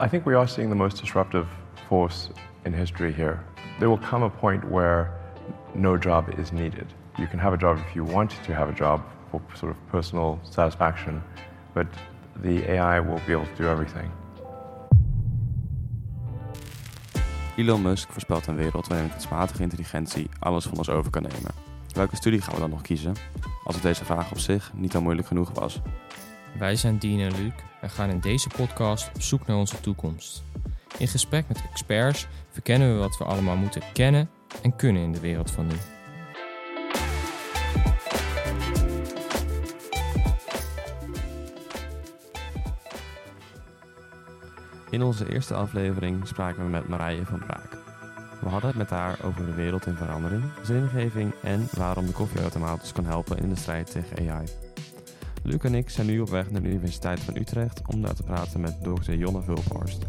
I 0.00 0.08
think 0.08 0.26
we 0.26 0.34
are 0.34 0.48
seeing 0.48 0.70
the 0.70 0.74
most 0.74 1.00
disruptive 1.00 1.46
force 1.88 2.28
in 2.64 2.72
history 2.72 3.12
here. 3.12 3.44
There 3.78 3.88
will 3.88 3.98
come 4.10 4.24
a 4.24 4.30
point 4.30 4.68
where 4.68 5.12
no 5.74 5.96
job 5.96 6.28
is 6.36 6.50
needed. 6.50 6.86
You 7.16 7.28
can 7.28 7.38
have 7.38 7.52
a 7.52 7.56
job 7.56 7.78
if 7.78 7.94
you 7.94 8.02
want 8.02 8.30
to 8.44 8.52
have 8.52 8.68
a 8.68 8.74
job 8.74 9.00
for 9.30 9.40
sort 9.54 9.70
of 9.70 9.76
personal 9.90 10.40
satisfaction, 10.42 11.22
but 11.74 11.86
the 12.42 12.68
AI 12.70 12.98
will 12.98 13.20
be 13.26 13.32
able 13.32 13.46
to 13.46 13.62
do 13.62 13.68
everything. 13.68 14.10
Elon 17.56 17.82
Musk 17.82 18.10
voorspelt 18.10 18.46
een 18.46 18.56
wereld 18.56 18.86
waarin 18.86 19.10
kunstmatige 19.10 19.62
intelligentie 19.62 20.28
alles 20.38 20.64
van 20.64 20.78
ons 20.78 20.88
over 20.88 21.10
kan 21.10 21.22
nemen. 21.22 21.50
Welke 21.92 22.16
studie 22.16 22.40
gaan 22.40 22.54
we 22.54 22.60
dan 22.60 22.70
nog 22.70 22.82
kiezen? 22.82 23.14
Als 23.64 23.80
deze 23.80 24.04
vraag 24.04 24.30
op 24.30 24.38
zich 24.38 24.72
niet 24.74 24.94
al 24.94 25.02
moeilijk 25.02 25.28
genoeg 25.28 25.50
was. 25.52 25.80
Wij 26.58 26.76
zijn 26.76 26.98
Dean 26.98 27.20
en 27.20 27.42
Luc 27.42 27.52
en 27.84 27.90
gaan 27.90 28.10
in 28.10 28.20
deze 28.20 28.48
podcast 28.48 29.10
op 29.14 29.22
zoek 29.22 29.46
naar 29.46 29.56
onze 29.56 29.80
toekomst. 29.80 30.42
In 30.98 31.08
gesprek 31.08 31.48
met 31.48 31.62
experts 31.70 32.26
verkennen 32.50 32.92
we 32.92 32.98
wat 32.98 33.18
we 33.18 33.24
allemaal 33.24 33.56
moeten 33.56 33.82
kennen 33.92 34.30
en 34.62 34.76
kunnen 34.76 35.02
in 35.02 35.12
de 35.12 35.20
wereld 35.20 35.50
van 35.50 35.66
nu. 35.66 35.74
In 44.90 45.02
onze 45.02 45.32
eerste 45.32 45.54
aflevering 45.54 46.26
spraken 46.26 46.64
we 46.64 46.70
met 46.70 46.88
Marije 46.88 47.24
van 47.24 47.38
Braak. 47.38 47.78
We 48.40 48.48
hadden 48.48 48.68
het 48.68 48.78
met 48.78 48.90
haar 48.90 49.18
over 49.24 49.46
de 49.46 49.54
wereld 49.54 49.86
in 49.86 49.96
verandering, 49.96 50.44
zingeving 50.62 51.34
en 51.42 51.68
waarom 51.76 52.06
de 52.06 52.12
koffieautomaat 52.12 52.80
ons 52.80 52.92
kan 52.92 53.04
helpen 53.04 53.38
in 53.38 53.48
de 53.48 53.56
strijd 53.56 53.90
tegen 53.90 54.30
AI. 54.30 54.46
Luc 55.46 55.58
en 55.58 55.74
ik 55.74 55.90
zijn 55.90 56.06
nu 56.06 56.20
op 56.20 56.28
weg 56.28 56.50
naar 56.50 56.62
de 56.62 56.68
Universiteit 56.68 57.20
van 57.20 57.36
Utrecht 57.36 57.82
om 57.86 58.02
daar 58.02 58.14
te 58.14 58.22
praten 58.22 58.60
met 58.60 58.82
Dr. 58.82 59.12
Jonne 59.12 59.42
Vulphorst. 59.42 60.06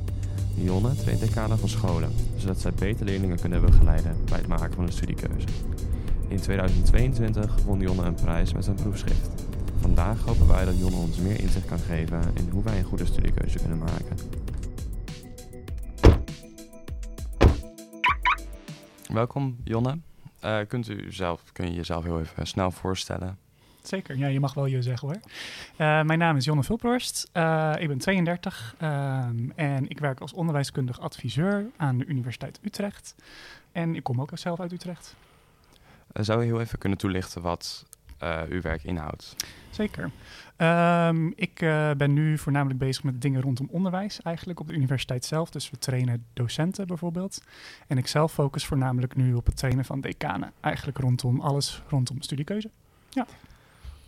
Jonne 0.53 0.95
traint 0.95 1.19
decanen 1.19 1.57
van 1.57 1.69
scholen, 1.69 2.11
zodat 2.37 2.59
zij 2.59 2.71
beter 2.71 3.05
leerlingen 3.05 3.39
kunnen 3.39 3.61
begeleiden 3.61 4.17
bij 4.25 4.37
het 4.37 4.47
maken 4.47 4.73
van 4.73 4.83
een 4.85 4.91
studiekeuze. 4.91 5.47
In 6.27 6.39
2022 6.39 7.63
won 7.63 7.79
Jonne 7.79 8.03
een 8.03 8.13
prijs 8.13 8.53
met 8.53 8.63
zijn 8.63 8.75
proefschrift. 8.75 9.45
Vandaag 9.79 10.21
hopen 10.21 10.47
wij 10.47 10.65
dat 10.65 10.79
Jonne 10.79 10.97
ons 10.97 11.17
meer 11.17 11.39
inzicht 11.39 11.65
kan 11.65 11.79
geven 11.79 12.21
in 12.33 12.49
hoe 12.51 12.63
wij 12.63 12.77
een 12.77 12.83
goede 12.83 13.05
studiekeuze 13.05 13.57
kunnen 13.57 13.77
maken. 13.77 14.17
Welkom 19.07 19.57
Jonne. 19.63 19.99
Uh, 20.43 20.59
kunt 20.67 20.89
u 20.89 21.11
zelf, 21.11 21.43
kun 21.51 21.65
je 21.65 21.73
jezelf 21.73 22.03
heel 22.03 22.19
even 22.19 22.47
snel 22.47 22.71
voorstellen? 22.71 23.44
Zeker, 23.87 24.17
ja, 24.17 24.27
je 24.27 24.39
mag 24.39 24.53
wel 24.53 24.65
je 24.65 24.81
zeggen 24.81 25.07
hoor. 25.07 25.17
Uh, 25.17 26.03
mijn 26.03 26.19
naam 26.19 26.35
is 26.35 26.45
Jonne 26.45 26.63
Vulphorst. 26.63 27.29
Uh, 27.33 27.73
ik 27.77 27.87
ben 27.87 27.97
32 27.97 28.75
ehm, 28.77 29.49
en 29.55 29.89
ik 29.89 29.99
werk 29.99 30.19
als 30.19 30.33
onderwijskundig 30.33 30.99
adviseur 30.99 31.65
aan 31.77 31.97
de 31.97 32.05
Universiteit 32.05 32.59
Utrecht. 32.63 33.15
En 33.71 33.95
ik 33.95 34.03
kom 34.03 34.21
ook 34.21 34.31
zelf 34.33 34.59
uit 34.59 34.71
Utrecht. 34.71 35.15
zou 36.13 36.39
je 36.39 36.45
heel 36.45 36.61
even 36.61 36.77
kunnen 36.77 36.97
toelichten 36.97 37.41
wat 37.41 37.85
uw 38.49 38.61
werk 38.61 38.83
inhoudt? 38.83 39.35
Zeker. 39.69 40.11
Um, 40.57 41.33
ik 41.35 41.61
uh, 41.61 41.91
ben 41.91 42.13
nu 42.13 42.37
voornamelijk 42.37 42.79
bezig 42.79 43.03
met 43.03 43.21
dingen 43.21 43.41
rondom 43.41 43.67
onderwijs 43.71 44.21
eigenlijk 44.21 44.59
op 44.59 44.67
de 44.67 44.73
universiteit 44.73 45.25
zelf. 45.25 45.49
Dus 45.49 45.69
we 45.69 45.77
trainen 45.77 46.25
docenten 46.33 46.87
bijvoorbeeld. 46.87 47.41
En 47.87 47.97
ik 47.97 48.07
zelf 48.07 48.33
focus 48.33 48.65
voornamelijk 48.65 49.15
nu 49.15 49.33
op 49.33 49.45
het 49.45 49.57
trainen 49.57 49.85
van 49.85 50.01
decanen. 50.01 50.51
Eigenlijk 50.59 50.97
rondom 50.97 51.39
alles 51.39 51.81
rondom 51.87 52.21
studiekeuze. 52.21 52.69
Ja. 53.09 53.25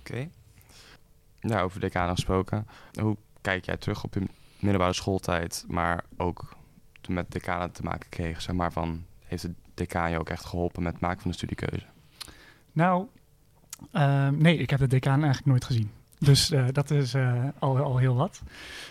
Okay. 0.10 0.30
Nou, 1.42 1.64
over 1.64 1.80
decanen 1.80 2.16
gesproken. 2.16 2.68
Hoe 3.02 3.18
kijk 3.42 3.66
jij 3.66 3.78
terug 3.78 4.04
op 4.04 4.14
je 4.14 4.22
middelbare 4.60 4.94
schooltijd, 4.94 5.66
maar 5.68 6.04
ook 6.18 6.56
toen 7.02 7.16
met 7.16 7.32
decanen 7.32 7.72
te 7.72 7.84
maken 7.84 8.10
kreeg? 8.10 8.42
Zeg 8.42 8.56
maar 8.56 8.72
van, 8.72 9.06
heeft 9.26 9.42
de 9.42 9.54
decaan 9.74 10.12
je 10.12 10.20
ook 10.20 10.30
echt 10.30 10.46
geholpen 10.46 10.84
met 10.84 10.92
het 10.92 11.02
maken 11.02 11.22
van 11.22 11.32
de 11.32 11.38
studiekeuze? 11.38 11.86
Nou, 12.72 13.08
uh, 13.94 14.30
nee, 14.30 14.58
ik 14.58 14.70
heb 14.70 14.80
de 14.80 14.88
decaan 14.88 15.24
eigenlijk 15.24 15.46
nooit 15.46 15.64
gezien. 15.64 15.92
Dus 16.20 16.52
uh, 16.52 16.66
dat 16.72 16.92
is 16.92 17.14
uh, 17.14 17.44
al, 17.60 17.78
al 17.78 17.98
heel 17.98 18.16
wat. 18.16 18.42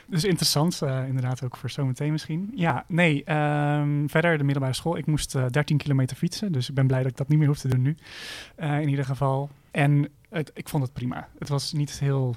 Dus 0.07 0.25
interessant, 0.25 0.81
uh, 0.83 1.07
inderdaad 1.07 1.45
ook 1.45 1.57
voor 1.57 1.71
zometeen 1.71 2.13
misschien. 2.13 2.53
Ja, 2.55 2.85
nee, 2.89 3.33
um, 3.35 4.11
verder 4.11 4.39
de 4.39 4.45
middelbare 4.45 4.75
school. 4.75 4.97
Ik 4.97 5.07
moest 5.07 5.33
13 5.51 5.77
kilometer 5.77 6.17
fietsen, 6.17 6.53
dus 6.53 6.69
ik 6.69 6.75
ben 6.75 6.87
blij 6.87 7.03
dat 7.03 7.11
ik 7.11 7.17
dat 7.17 7.29
niet 7.29 7.39
meer 7.39 7.49
hoef 7.49 7.59
te 7.59 7.69
doen 7.69 7.83
nu. 7.83 7.97
in 8.57 8.89
ieder 8.89 9.05
geval. 9.05 9.51
En 9.71 10.09
het, 10.29 10.51
ik 10.55 10.69
vond 10.69 10.83
het 10.83 10.93
prima. 10.93 11.29
Het 11.39 11.49
was 11.49 11.73
niet 11.73 11.99
heel... 11.99 12.37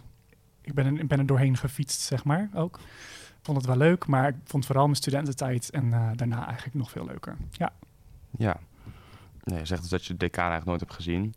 Ik 0.61 0.73
ben, 0.73 1.07
ben 1.07 1.19
er 1.19 1.25
doorheen 1.25 1.57
gefietst, 1.57 2.01
zeg 2.01 2.23
maar, 2.23 2.49
ook. 2.53 2.79
Ik 3.29 3.45
vond 3.45 3.57
het 3.57 3.65
wel 3.65 3.77
leuk, 3.77 4.07
maar 4.07 4.27
ik 4.27 4.35
vond 4.43 4.65
vooral 4.65 4.83
mijn 4.83 4.95
studententijd 4.95 5.69
en 5.69 5.89
daarna 6.15 6.45
eigenlijk 6.45 6.75
nog 6.75 6.91
veel 6.91 7.05
leuker. 7.05 7.37
Ja. 7.51 7.73
Ja. 8.37 8.59
Nee, 9.43 9.59
je 9.59 9.65
zegt 9.65 9.81
dus 9.81 9.89
dat 9.89 10.05
je 10.05 10.13
de 10.13 10.19
decaan 10.19 10.51
eigenlijk 10.51 10.65
nooit 10.65 10.79
hebt 10.79 10.93
gezien. 10.93 11.33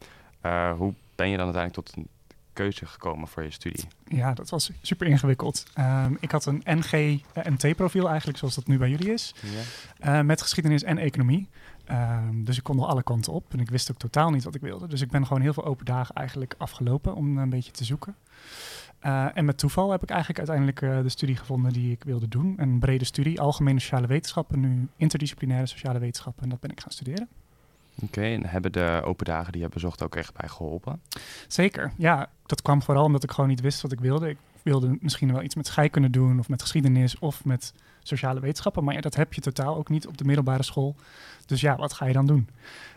hoe 0.79 0.95
ben 1.15 1.29
je 1.29 1.37
dan 1.37 1.45
uiteindelijk 1.45 1.75
tot 1.75 1.97
een 1.97 2.09
keuze 2.53 2.87
gekomen 2.87 3.29
voor 3.29 3.43
je 3.43 3.51
studie? 3.51 3.85
Ja, 4.05 4.35
dat 4.35 4.51
was 4.51 4.71
super 4.83 5.07
ingewikkeld. 5.07 5.65
Um, 5.79 6.17
ik 6.21 6.31
had 6.31 6.47
een 6.47 6.63
NG-MT-profiel 6.65 8.09
eigenlijk, 8.09 8.39
zoals 8.39 8.55
dat 8.55 8.67
nu 8.67 8.79
bij 8.79 8.91
jullie 8.91 9.13
is. 9.13 9.35
Ja. 10.01 10.19
Uh, 10.19 10.27
met 10.27 10.43
geschiedenis 10.43 10.83
en 10.83 10.99
economie. 10.99 11.49
Um, 11.91 12.45
dus 12.45 12.57
ik 12.57 12.63
kon 12.63 12.77
nog 12.77 12.87
alle 12.87 13.03
kanten 13.03 13.33
op. 13.33 13.53
En 13.53 13.61
ik 13.61 13.71
wist 13.71 13.91
ook 13.91 13.99
totaal 13.99 14.31
niet 14.31 14.45
wat 14.45 14.55
ik 14.55 14.61
wilde. 14.61 14.87
Dus 14.87 15.01
ik 15.01 15.11
ben 15.11 15.27
gewoon 15.27 15.43
heel 15.43 15.53
veel 15.53 15.65
open 15.65 15.85
dagen 15.85 16.15
eigenlijk 16.15 16.55
afgelopen 16.59 17.15
om 17.15 17.39
een 17.39 17.51
beetje 17.51 17.73
te 17.73 17.85
zoeken. 17.85 18.17
Uh, 19.07 19.37
en 19.37 19.45
met 19.45 19.59
toeval 19.59 19.91
heb 19.91 20.03
ik 20.03 20.11
eigenlijk 20.11 20.39
uiteindelijk 20.39 20.81
uh, 20.81 21.03
de 21.03 21.09
studie 21.09 21.37
gevonden 21.37 21.73
die 21.73 21.93
ik 21.93 22.05
wilde 22.05 22.29
doen. 22.29 22.55
Een 22.57 22.79
brede 22.79 23.05
studie, 23.05 23.41
algemene 23.41 23.81
sociale 23.81 24.07
wetenschappen, 24.07 24.61
nu 24.61 24.89
interdisciplinaire 24.97 25.67
sociale 25.67 25.99
wetenschappen. 25.99 26.43
En 26.43 26.49
dat 26.49 26.61
ben 26.61 26.71
ik 26.71 26.81
gaan 26.81 26.93
studeren. 26.93 27.29
Oké, 27.95 28.23
en 28.23 28.47
hebben 28.47 28.73
de 28.73 29.01
open 29.05 29.25
dagen 29.25 29.53
die 29.53 29.63
je 29.63 29.69
bezocht 29.69 30.03
ook 30.03 30.17
echt 30.17 30.35
bij 30.35 30.49
geholpen? 30.49 31.01
Zeker, 31.49 31.93
ja. 31.97 32.29
Dat 32.47 32.63
kwam 32.63 32.83
vooral 32.83 33.05
omdat 33.05 33.23
ik 33.23 33.31
gewoon 33.31 33.51
niet 33.51 33.61
wist 33.61 33.83
wat 33.83 33.93
ik 33.93 34.01
wilde. 34.01 34.29
Ik 34.29 34.39
wilde 34.63 34.97
misschien 35.01 35.33
wel 35.33 35.43
iets 35.43 35.55
met 35.55 35.67
scheikunde 35.67 36.11
doen 36.11 36.39
of 36.39 36.49
met 36.49 36.61
geschiedenis 36.61 37.19
of 37.19 37.45
met 37.45 37.75
sociale 38.03 38.41
wetenschappen. 38.41 38.85
Maar 38.85 38.95
ja, 38.95 39.01
dat 39.01 39.15
heb 39.15 39.33
je 39.33 39.41
totaal 39.41 39.77
ook 39.77 39.89
niet 39.89 40.07
op 40.07 40.19
de 40.19 40.25
middelbare 40.25 40.63
school. 40.63 40.97
Dus 41.47 41.61
ja, 41.61 41.77
wat 41.77 41.93
ga 41.93 42.07
je 42.07 42.13
dan 42.13 42.27
doen? 42.27 42.49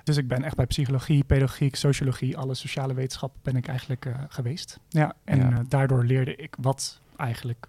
Dus 0.03 0.17
ik 0.17 0.27
ben 0.27 0.43
echt 0.43 0.55
bij 0.55 0.65
psychologie, 0.65 1.23
pedagogiek, 1.23 1.75
sociologie, 1.75 2.37
alle 2.37 2.53
sociale 2.53 2.93
wetenschappen 2.93 3.39
ben 3.43 3.55
ik 3.55 3.67
eigenlijk 3.67 4.05
uh, 4.05 4.15
geweest. 4.27 4.79
Ja, 4.89 5.13
en 5.23 5.39
ja. 5.39 5.49
Uh, 5.49 5.59
daardoor 5.67 6.03
leerde 6.03 6.35
ik 6.35 6.55
wat 6.59 6.99
eigenlijk 7.17 7.67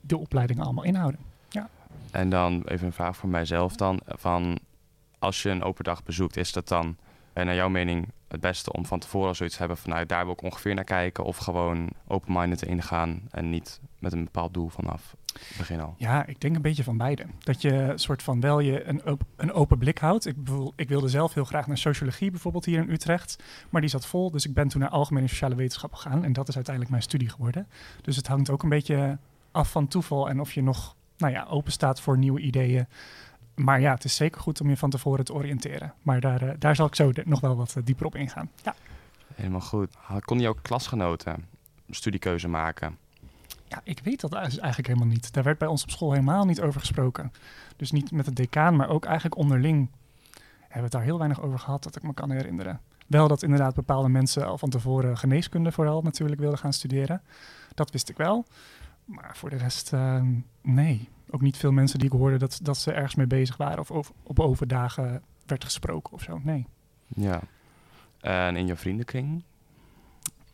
de 0.00 0.16
opleidingen 0.16 0.64
allemaal 0.64 0.84
inhouden. 0.84 1.20
Ja. 1.48 1.68
En 2.10 2.30
dan 2.30 2.62
even 2.64 2.86
een 2.86 2.92
vraag 2.92 3.16
voor 3.16 3.28
mijzelf 3.28 3.76
dan. 3.76 4.00
Van 4.06 4.58
als 5.18 5.42
je 5.42 5.50
een 5.50 5.62
open 5.62 5.84
dag 5.84 6.02
bezoekt, 6.02 6.36
is 6.36 6.52
dat 6.52 6.68
dan 6.68 6.96
uh, 7.34 7.44
naar 7.44 7.54
jouw 7.54 7.68
mening 7.68 8.08
het 8.28 8.40
beste 8.40 8.72
om 8.72 8.86
van 8.86 8.98
tevoren 8.98 9.36
zoiets 9.36 9.54
te 9.54 9.60
hebben 9.60 9.78
van 9.80 9.90
nou, 9.90 10.06
daar 10.06 10.24
wil 10.24 10.32
ik 10.32 10.42
ongeveer 10.42 10.74
naar 10.74 10.84
kijken 10.84 11.24
of 11.24 11.36
gewoon 11.36 11.90
open-minded 12.06 12.62
ingaan 12.62 13.22
en 13.30 13.50
niet 13.50 13.80
met 13.98 14.12
een 14.12 14.24
bepaald 14.24 14.54
doel 14.54 14.68
vanaf 14.68 15.16
het 15.32 15.56
begin 15.58 15.80
al? 15.80 15.94
Ja, 15.96 16.26
ik 16.26 16.40
denk 16.40 16.56
een 16.56 16.62
beetje 16.62 16.84
van 16.84 16.96
beide. 16.96 17.26
Dat 17.38 17.62
je 17.62 17.92
soort 17.94 18.22
van 18.22 18.40
wel 18.40 18.60
je 18.60 18.84
een, 18.84 19.02
een 19.36 19.52
open 19.52 19.78
blik 19.78 19.98
houdt. 19.98 20.26
Ik, 20.26 20.36
ik 20.76 20.88
wilde 20.88 21.08
zelf 21.08 21.34
heel 21.34 21.44
graag 21.44 21.66
naar 21.66 21.78
sociologie 21.78 22.30
bijvoorbeeld 22.30 22.64
hier 22.64 22.78
in 22.78 22.90
Utrecht, 22.90 23.42
maar 23.70 23.80
die 23.80 23.90
zat 23.90 24.06
vol. 24.06 24.30
Dus 24.30 24.46
ik 24.46 24.54
ben 24.54 24.68
toen 24.68 24.80
naar 24.80 24.90
algemene 24.90 25.28
sociale 25.28 25.54
wetenschappen 25.54 25.98
gegaan 25.98 26.24
en 26.24 26.32
dat 26.32 26.48
is 26.48 26.54
uiteindelijk 26.54 26.94
mijn 26.94 27.08
studie 27.08 27.28
geworden. 27.28 27.68
Dus 28.02 28.16
het 28.16 28.26
hangt 28.26 28.50
ook 28.50 28.62
een 28.62 28.68
beetje 28.68 29.18
af 29.50 29.70
van 29.70 29.88
toeval 29.88 30.28
en 30.28 30.40
of 30.40 30.52
je 30.52 30.62
nog 30.62 30.96
nou 31.16 31.32
ja, 31.32 31.46
open 31.50 31.72
staat 31.72 32.00
voor 32.00 32.18
nieuwe 32.18 32.40
ideeën 32.40 32.86
maar 33.58 33.80
ja, 33.80 33.94
het 33.94 34.04
is 34.04 34.16
zeker 34.16 34.40
goed 34.40 34.60
om 34.60 34.68
je 34.68 34.76
van 34.76 34.90
tevoren 34.90 35.24
te 35.24 35.32
oriënteren. 35.32 35.94
Maar 36.02 36.20
daar, 36.20 36.42
uh, 36.42 36.50
daar 36.58 36.76
zal 36.76 36.86
ik 36.86 36.94
zo 36.94 37.12
nog 37.24 37.40
wel 37.40 37.56
wat 37.56 37.74
uh, 37.78 37.84
dieper 37.84 38.06
op 38.06 38.14
ingaan. 38.14 38.50
Ja. 38.62 38.74
Helemaal 39.34 39.60
goed. 39.60 39.94
Kon 40.24 40.40
jouw 40.40 40.54
klasgenoten 40.62 41.44
studiekeuze 41.90 42.48
maken? 42.48 42.98
Ja, 43.68 43.80
ik 43.84 44.00
weet 44.04 44.20
dat 44.20 44.32
eigenlijk 44.32 44.86
helemaal 44.86 45.06
niet. 45.08 45.32
Daar 45.32 45.44
werd 45.44 45.58
bij 45.58 45.68
ons 45.68 45.82
op 45.82 45.90
school 45.90 46.12
helemaal 46.12 46.44
niet 46.44 46.60
over 46.60 46.80
gesproken. 46.80 47.32
Dus 47.76 47.90
niet 47.90 48.10
met 48.10 48.24
de 48.24 48.32
decaan, 48.32 48.76
maar 48.76 48.88
ook 48.88 49.04
eigenlijk 49.04 49.36
onderling 49.36 49.90
hebben 50.60 50.76
we 50.76 50.82
het 50.82 50.92
daar 50.92 51.02
heel 51.02 51.18
weinig 51.18 51.42
over 51.42 51.58
gehad, 51.58 51.82
dat 51.82 51.96
ik 51.96 52.02
me 52.02 52.14
kan 52.14 52.30
herinneren. 52.30 52.80
Wel 53.06 53.28
dat 53.28 53.42
inderdaad 53.42 53.74
bepaalde 53.74 54.08
mensen 54.08 54.46
al 54.46 54.58
van 54.58 54.70
tevoren 54.70 55.18
geneeskunde 55.18 55.72
vooral 55.72 56.02
natuurlijk 56.02 56.40
wilden 56.40 56.58
gaan 56.58 56.72
studeren. 56.72 57.22
Dat 57.74 57.90
wist 57.90 58.08
ik 58.08 58.16
wel. 58.16 58.44
Maar 59.08 59.36
voor 59.36 59.50
de 59.50 59.56
rest, 59.56 59.92
uh, 59.92 60.22
nee 60.62 61.08
ook 61.30 61.40
niet 61.40 61.56
veel 61.56 61.72
mensen 61.72 61.98
die 61.98 62.08
ik 62.08 62.18
hoorde 62.18 62.36
dat, 62.36 62.60
dat 62.62 62.78
ze 62.78 62.92
ergens 62.92 63.14
mee 63.14 63.26
bezig 63.26 63.56
waren 63.56 63.78
of 63.78 63.90
over, 63.90 64.14
op 64.22 64.40
overdagen 64.40 65.22
werd 65.46 65.64
gesproken 65.64 66.12
of 66.12 66.22
zo. 66.22 66.40
Nee. 66.42 66.66
Ja. 67.06 67.40
En 68.20 68.56
in 68.56 68.66
je 68.66 68.76
vriendenkring? 68.76 69.44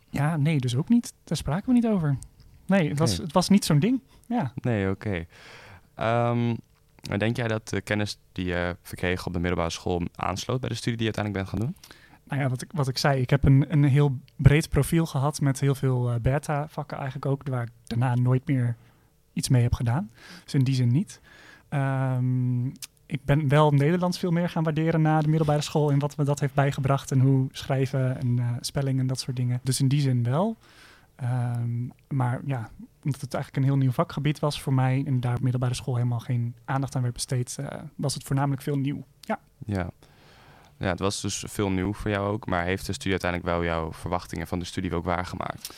Ja, 0.09 0.37
nee, 0.37 0.59
dus 0.59 0.75
ook 0.75 0.89
niet. 0.89 1.13
Daar 1.23 1.37
spraken 1.37 1.67
we 1.67 1.73
niet 1.73 1.87
over. 1.87 2.17
Nee, 2.65 2.89
het, 2.89 2.99
was, 2.99 3.17
het 3.17 3.33
was 3.33 3.49
niet 3.49 3.65
zo'n 3.65 3.79
ding. 3.79 4.01
Ja. 4.27 4.51
Nee, 4.55 4.89
oké. 4.89 5.25
Okay. 5.95 6.29
Um, 6.29 6.57
denk 7.17 7.37
jij 7.37 7.47
dat 7.47 7.69
de 7.69 7.81
kennis 7.81 8.19
die 8.31 8.45
je 8.45 8.77
verkreeg 8.81 9.25
op 9.25 9.33
de 9.33 9.39
middelbare 9.39 9.69
school 9.69 10.01
aansloot 10.15 10.59
bij 10.59 10.69
de 10.69 10.75
studie 10.75 10.97
die 10.97 11.07
je 11.07 11.13
uiteindelijk 11.13 11.51
bent 11.51 11.61
gaan 11.61 11.73
doen? 11.73 11.93
Nou 12.27 12.41
ja, 12.41 12.49
wat 12.49 12.61
ik, 12.61 12.69
wat 12.73 12.87
ik 12.87 12.97
zei, 12.97 13.21
ik 13.21 13.29
heb 13.29 13.43
een, 13.43 13.65
een 13.67 13.83
heel 13.83 14.17
breed 14.35 14.69
profiel 14.69 15.05
gehad 15.05 15.41
met 15.41 15.59
heel 15.59 15.75
veel 15.75 16.09
uh, 16.09 16.15
beta-vakken 16.21 16.97
eigenlijk 16.97 17.25
ook, 17.25 17.47
waar 17.47 17.63
ik 17.63 17.71
daarna 17.83 18.15
nooit 18.15 18.47
meer 18.47 18.75
iets 19.33 19.49
mee 19.49 19.61
heb 19.61 19.73
gedaan. 19.73 20.11
Dus 20.43 20.53
in 20.53 20.63
die 20.63 20.75
zin 20.75 20.87
niet. 20.87 21.21
Ehm, 21.69 22.67
ik 23.05 23.25
ben 23.25 23.47
wel 23.47 23.71
Nederlands 23.71 24.19
veel 24.19 24.31
meer 24.31 24.49
gaan 24.49 24.63
waarderen 24.63 25.01
na 25.01 25.21
de 25.21 25.27
middelbare 25.27 25.61
school 25.61 25.91
en 25.91 25.99
wat 25.99 26.17
me 26.17 26.23
dat 26.23 26.39
heeft 26.39 26.53
bijgebracht 26.53 27.11
en 27.11 27.19
hoe 27.19 27.47
schrijven 27.51 28.17
en 28.19 28.37
uh, 28.37 28.49
spelling 28.59 28.99
en 28.99 29.07
dat 29.07 29.19
soort 29.19 29.35
dingen. 29.35 29.59
Dus 29.63 29.79
in 29.79 29.87
die 29.87 30.01
zin 30.01 30.23
wel. 30.23 30.57
Um, 31.23 31.91
maar 32.07 32.41
ja, 32.45 32.69
omdat 33.03 33.21
het 33.21 33.33
eigenlijk 33.33 33.63
een 33.63 33.71
heel 33.71 33.81
nieuw 33.81 33.91
vakgebied 33.91 34.39
was 34.39 34.61
voor 34.61 34.73
mij 34.73 35.03
en 35.05 35.19
daar 35.19 35.35
op 35.35 35.41
middelbare 35.41 35.73
school 35.73 35.95
helemaal 35.95 36.19
geen 36.19 36.55
aandacht 36.65 36.95
aan 36.95 37.01
werd 37.01 37.13
besteed, 37.13 37.57
uh, 37.59 37.67
was 37.95 38.13
het 38.13 38.23
voornamelijk 38.23 38.61
veel 38.61 38.77
nieuw. 38.77 39.05
Ja. 39.19 39.39
ja. 39.65 39.89
Ja, 40.77 40.89
het 40.89 40.99
was 40.99 41.21
dus 41.21 41.43
veel 41.47 41.69
nieuw 41.69 41.93
voor 41.93 42.11
jou 42.11 42.27
ook, 42.27 42.45
maar 42.45 42.63
heeft 42.63 42.85
de 42.85 42.93
studie 42.93 43.11
uiteindelijk 43.11 43.51
wel 43.51 43.63
jouw 43.63 43.93
verwachtingen 43.93 44.47
van 44.47 44.59
de 44.59 44.65
studie 44.65 44.93
ook 44.93 45.05
waargemaakt? 45.05 45.73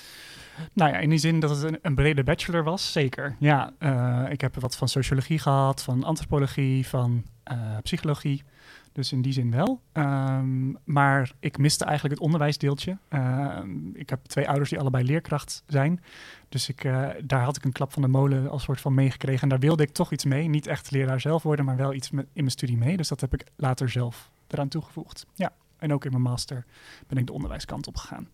Nou 0.73 0.91
ja, 0.91 0.97
in 0.97 1.09
die 1.09 1.19
zin 1.19 1.39
dat 1.39 1.61
het 1.61 1.79
een, 1.81 1.95
brede 1.95 2.23
bachelor 2.23 2.63
was, 2.63 2.91
zeker. 2.91 3.35
Ja, 3.39 3.71
uh, 3.79 4.25
ik 4.29 4.41
heb 4.41 4.59
wat 4.59 4.77
van 4.77 4.87
sociologie 4.87 5.39
gehad, 5.39 5.83
van 5.83 6.03
antropologie, 6.03 6.87
van 6.87 7.23
uh, 7.51 7.57
psychologie. 7.81 8.43
Dus 8.91 9.11
in 9.11 9.21
die 9.21 9.33
zin 9.33 9.51
wel. 9.51 9.81
Um, 9.93 10.77
maar 10.83 11.31
ik 11.39 11.57
miste 11.57 11.85
eigenlijk 11.85 12.15
het 12.15 12.23
onderwijsdeeltje. 12.23 12.97
Uh, 13.09 13.59
ik 13.93 14.09
heb 14.09 14.25
twee 14.25 14.47
ouders 14.47 14.69
die 14.69 14.79
allebei 14.79 15.03
leerkracht 15.03 15.63
zijn. 15.67 16.03
Dus 16.49 16.69
ik, 16.69 16.83
uh, 16.83 17.07
daar 17.23 17.43
had 17.43 17.57
ik 17.57 17.65
een 17.65 17.71
klap 17.71 17.93
van 17.93 18.01
de 18.01 18.07
molen 18.07 18.49
als 18.49 18.63
soort 18.63 18.81
van 18.81 18.93
meegekregen. 18.93 19.41
En 19.41 19.49
daar 19.49 19.59
wilde 19.59 19.83
ik 19.83 19.89
toch 19.89 20.11
iets 20.11 20.25
mee. 20.25 20.47
Niet 20.47 20.67
echt 20.67 20.91
leraar 20.91 21.21
zelf 21.21 21.43
worden, 21.43 21.65
maar 21.65 21.75
wel 21.75 21.93
iets 21.93 22.11
met, 22.11 22.25
in 22.25 22.29
mijn 22.33 22.51
studie 22.51 22.77
mee. 22.77 22.97
Dus 22.97 23.07
dat 23.07 23.21
heb 23.21 23.33
ik 23.33 23.43
later 23.55 23.89
zelf 23.89 24.29
eraan 24.47 24.67
toegevoegd. 24.67 25.25
Ja, 25.33 25.53
en 25.77 25.93
ook 25.93 26.05
in 26.05 26.11
mijn 26.11 26.23
master 26.23 26.65
ben 27.07 27.17
ik 27.17 27.25
de 27.25 27.33
onderwijskant 27.33 27.87
op 27.87 27.97
gegaan. 27.97 28.29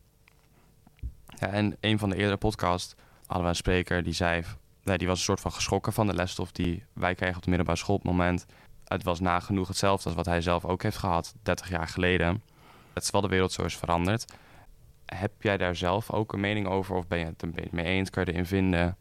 Ja, 1.26 1.48
en 1.48 1.78
een 1.80 2.00
van 2.00 2.10
de 2.10 2.16
eerdere 2.16 2.38
podcasts 2.38 2.96
hadden 3.26 3.44
we 3.44 3.50
een 3.50 3.56
spreker 3.56 4.04
die 4.04 4.14
zei... 4.14 4.44
Die 4.84 5.08
was 5.08 5.18
een 5.18 5.24
soort 5.24 5.40
van 5.40 5.52
geschrokken 5.52 5.94
van 5.94 6.08
de 6.08 6.14
lesstof 6.14 6.52
die 6.52 6.84
wij 6.94 7.16
kregen 7.16 7.36
op 7.36 7.44
de 7.44 7.50
middelbare 7.50 7.78
school 7.78 7.96
op 7.96 8.02
het 8.02 8.12
moment. 8.12 8.46
Het 8.84 9.04
was 9.04 9.20
nagenoeg 9.20 9.68
hetzelfde 9.68 10.06
als 10.06 10.16
wat 10.16 10.26
hij 10.26 10.42
zelf 10.42 10.66
ook 10.66 10.84
heeft 10.84 10.98
gehad 10.98 11.36
30 11.42 11.70
jaar 11.70 11.88
geleden. 11.88 12.42
Het 12.94 13.04
is 13.04 13.12
wel 13.12 13.22
de 13.22 13.28
wereld 13.28 13.52
zo 13.52 13.64
is 13.64 13.78
veranderd. 13.78 14.34
Heb 15.06 15.32
jij 15.42 15.58
daar 15.58 15.76
zelf 15.76 16.12
ook 16.12 16.34
een 16.34 16.40
mening 16.40 16.68
over 16.68 16.96
of 16.96 17.08
ben 17.08 17.20
je 17.20 17.26
het 17.26 17.44
een 17.44 17.52
beetje 17.52 17.70
mee 17.72 17.86
eens? 17.86 18.10
Kan 18.10 18.26
je 18.26 18.32
erin 18.32 18.46
vinden? 18.46 18.98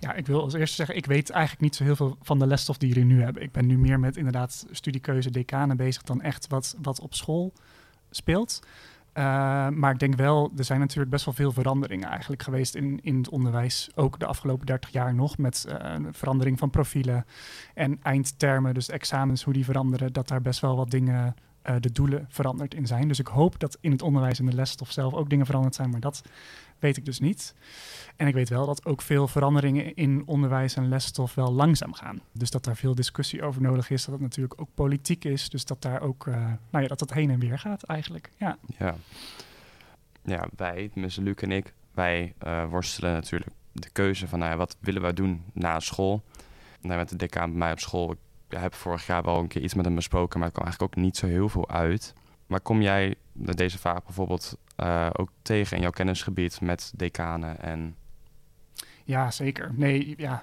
Ja, 0.00 0.14
ik 0.14 0.26
wil 0.26 0.42
als 0.42 0.54
eerste 0.54 0.76
zeggen, 0.76 0.96
ik 0.96 1.06
weet 1.06 1.30
eigenlijk 1.30 1.62
niet 1.62 1.76
zo 1.76 1.84
heel 1.84 1.96
veel 1.96 2.16
van 2.22 2.38
de 2.38 2.46
lesstof 2.46 2.78
die 2.78 2.88
jullie 2.88 3.04
nu 3.04 3.22
hebben. 3.22 3.42
Ik 3.42 3.52
ben 3.52 3.66
nu 3.66 3.78
meer 3.78 4.00
met 4.00 4.16
inderdaad 4.16 4.66
studiekeuze, 4.70 5.30
decanen 5.30 5.76
bezig 5.76 6.02
dan 6.02 6.22
echt 6.22 6.46
wat, 6.48 6.76
wat 6.82 7.00
op 7.00 7.14
school 7.14 7.52
speelt. 8.10 8.60
Uh, 9.14 9.24
maar 9.68 9.92
ik 9.92 9.98
denk 9.98 10.16
wel, 10.16 10.52
er 10.56 10.64
zijn 10.64 10.80
natuurlijk 10.80 11.10
best 11.10 11.24
wel 11.24 11.34
veel 11.34 11.52
veranderingen 11.52 12.08
eigenlijk 12.08 12.42
geweest 12.42 12.74
in, 12.74 12.98
in 13.02 13.16
het 13.16 13.28
onderwijs. 13.28 13.90
Ook 13.94 14.18
de 14.18 14.26
afgelopen 14.26 14.66
30 14.66 14.90
jaar 14.90 15.14
nog 15.14 15.38
met 15.38 15.66
uh, 15.68 15.94
verandering 16.10 16.58
van 16.58 16.70
profielen 16.70 17.26
en 17.74 17.98
eindtermen, 18.02 18.74
dus 18.74 18.88
examens, 18.88 19.42
hoe 19.42 19.52
die 19.52 19.64
veranderen. 19.64 20.12
Dat 20.12 20.28
daar 20.28 20.42
best 20.42 20.60
wel 20.60 20.76
wat 20.76 20.90
dingen, 20.90 21.34
uh, 21.68 21.74
de 21.80 21.92
doelen 21.92 22.26
veranderd 22.28 22.74
in 22.74 22.86
zijn. 22.86 23.08
Dus 23.08 23.18
ik 23.18 23.26
hoop 23.26 23.58
dat 23.58 23.78
in 23.80 23.90
het 23.90 24.02
onderwijs 24.02 24.38
en 24.38 24.46
de 24.46 24.54
lesstof 24.54 24.92
zelf 24.92 25.14
ook 25.14 25.30
dingen 25.30 25.46
veranderd 25.46 25.74
zijn, 25.74 25.90
maar 25.90 26.00
dat 26.00 26.22
weet 26.80 26.96
ik 26.96 27.04
dus 27.04 27.20
niet. 27.20 27.54
En 28.16 28.26
ik 28.26 28.34
weet 28.34 28.48
wel 28.48 28.66
dat 28.66 28.84
ook 28.84 29.02
veel 29.02 29.28
veranderingen 29.28 29.94
in 29.94 30.22
onderwijs 30.26 30.76
en 30.76 30.88
lesstof 30.88 31.34
wel 31.34 31.52
langzaam 31.52 31.92
gaan. 31.92 32.20
Dus 32.32 32.50
dat 32.50 32.64
daar 32.64 32.76
veel 32.76 32.94
discussie 32.94 33.42
over 33.42 33.62
nodig 33.62 33.90
is. 33.90 34.04
Dat 34.04 34.14
het 34.14 34.22
natuurlijk 34.22 34.60
ook 34.60 34.68
politiek 34.74 35.24
is. 35.24 35.48
Dus 35.48 35.64
dat 35.64 35.82
daar 35.82 36.00
ook, 36.00 36.26
uh, 36.26 36.34
nou 36.70 36.82
ja, 36.82 36.88
dat 36.88 37.00
het 37.00 37.12
heen 37.12 37.30
en 37.30 37.38
weer 37.38 37.58
gaat 37.58 37.82
eigenlijk. 37.82 38.30
Ja, 38.36 38.58
ja. 38.78 38.94
ja 40.24 40.48
wij, 40.56 40.88
tenminste 40.92 41.22
Luc 41.22 41.34
en 41.34 41.52
ik, 41.52 41.72
wij 41.94 42.34
uh, 42.46 42.64
worstelen 42.70 43.12
natuurlijk 43.12 43.50
de 43.72 43.90
keuze 43.90 44.28
van 44.28 44.38
nou 44.38 44.56
wat 44.56 44.76
willen 44.80 45.02
wij 45.02 45.12
doen 45.12 45.42
na 45.52 45.80
school. 45.80 46.22
Nou, 46.80 46.98
met 46.98 47.08
de 47.08 47.16
decaan 47.16 47.50
bij 47.50 47.58
mij 47.58 47.72
op 47.72 47.80
school, 47.80 48.10
ik 48.48 48.56
heb 48.56 48.74
vorig 48.74 49.06
jaar 49.06 49.22
wel 49.22 49.38
een 49.38 49.48
keer 49.48 49.62
iets 49.62 49.74
met 49.74 49.84
hem 49.84 49.94
besproken, 49.94 50.38
maar 50.38 50.48
het 50.48 50.56
kwam 50.56 50.66
eigenlijk 50.66 50.96
ook 50.96 51.04
niet 51.04 51.16
zo 51.16 51.26
heel 51.26 51.48
veel 51.48 51.68
uit. 51.68 52.14
Maar 52.50 52.60
kom 52.60 52.82
jij 52.82 53.14
deze 53.32 53.78
vraag 53.78 54.04
bijvoorbeeld 54.04 54.58
uh, 54.76 55.10
ook 55.12 55.30
tegen 55.42 55.76
in 55.76 55.82
jouw 55.82 55.90
kennisgebied 55.90 56.60
met 56.60 56.92
decanen 56.96 57.60
en... 57.60 57.96
Ja, 59.04 59.30
zeker. 59.30 59.70
Nee, 59.74 60.14
ja. 60.16 60.42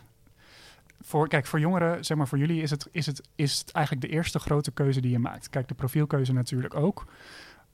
Voor, 1.02 1.28
kijk, 1.28 1.46
voor 1.46 1.60
jongeren, 1.60 2.06
zeg 2.06 2.18
maar 2.18 2.28
voor 2.28 2.38
jullie, 2.38 2.62
is 2.62 2.70
het, 2.70 2.88
is, 2.92 3.06
het, 3.06 3.22
is 3.36 3.60
het 3.60 3.72
eigenlijk 3.72 4.08
de 4.08 4.14
eerste 4.14 4.40
grote 4.40 4.72
keuze 4.72 5.02
die 5.02 5.12
je 5.12 5.20
maakt. 5.20 5.50
Kijk, 5.50 5.68
de 5.68 5.74
profielkeuze 5.74 6.34
natuurlijk 6.34 6.76
ook. 6.76 7.06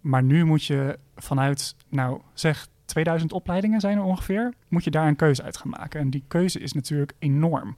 Maar 0.01 0.23
nu 0.23 0.45
moet 0.45 0.65
je 0.65 0.99
vanuit, 1.15 1.75
nou 1.89 2.21
zeg, 2.33 2.67
2000 2.85 3.33
opleidingen 3.33 3.79
zijn 3.79 3.97
er 3.97 4.03
ongeveer, 4.03 4.53
moet 4.67 4.83
je 4.83 4.91
daar 4.91 5.07
een 5.07 5.15
keuze 5.15 5.43
uit 5.43 5.57
gaan 5.57 5.69
maken. 5.69 5.99
En 5.99 6.09
die 6.09 6.23
keuze 6.27 6.59
is 6.59 6.73
natuurlijk 6.73 7.13
enorm. 7.19 7.77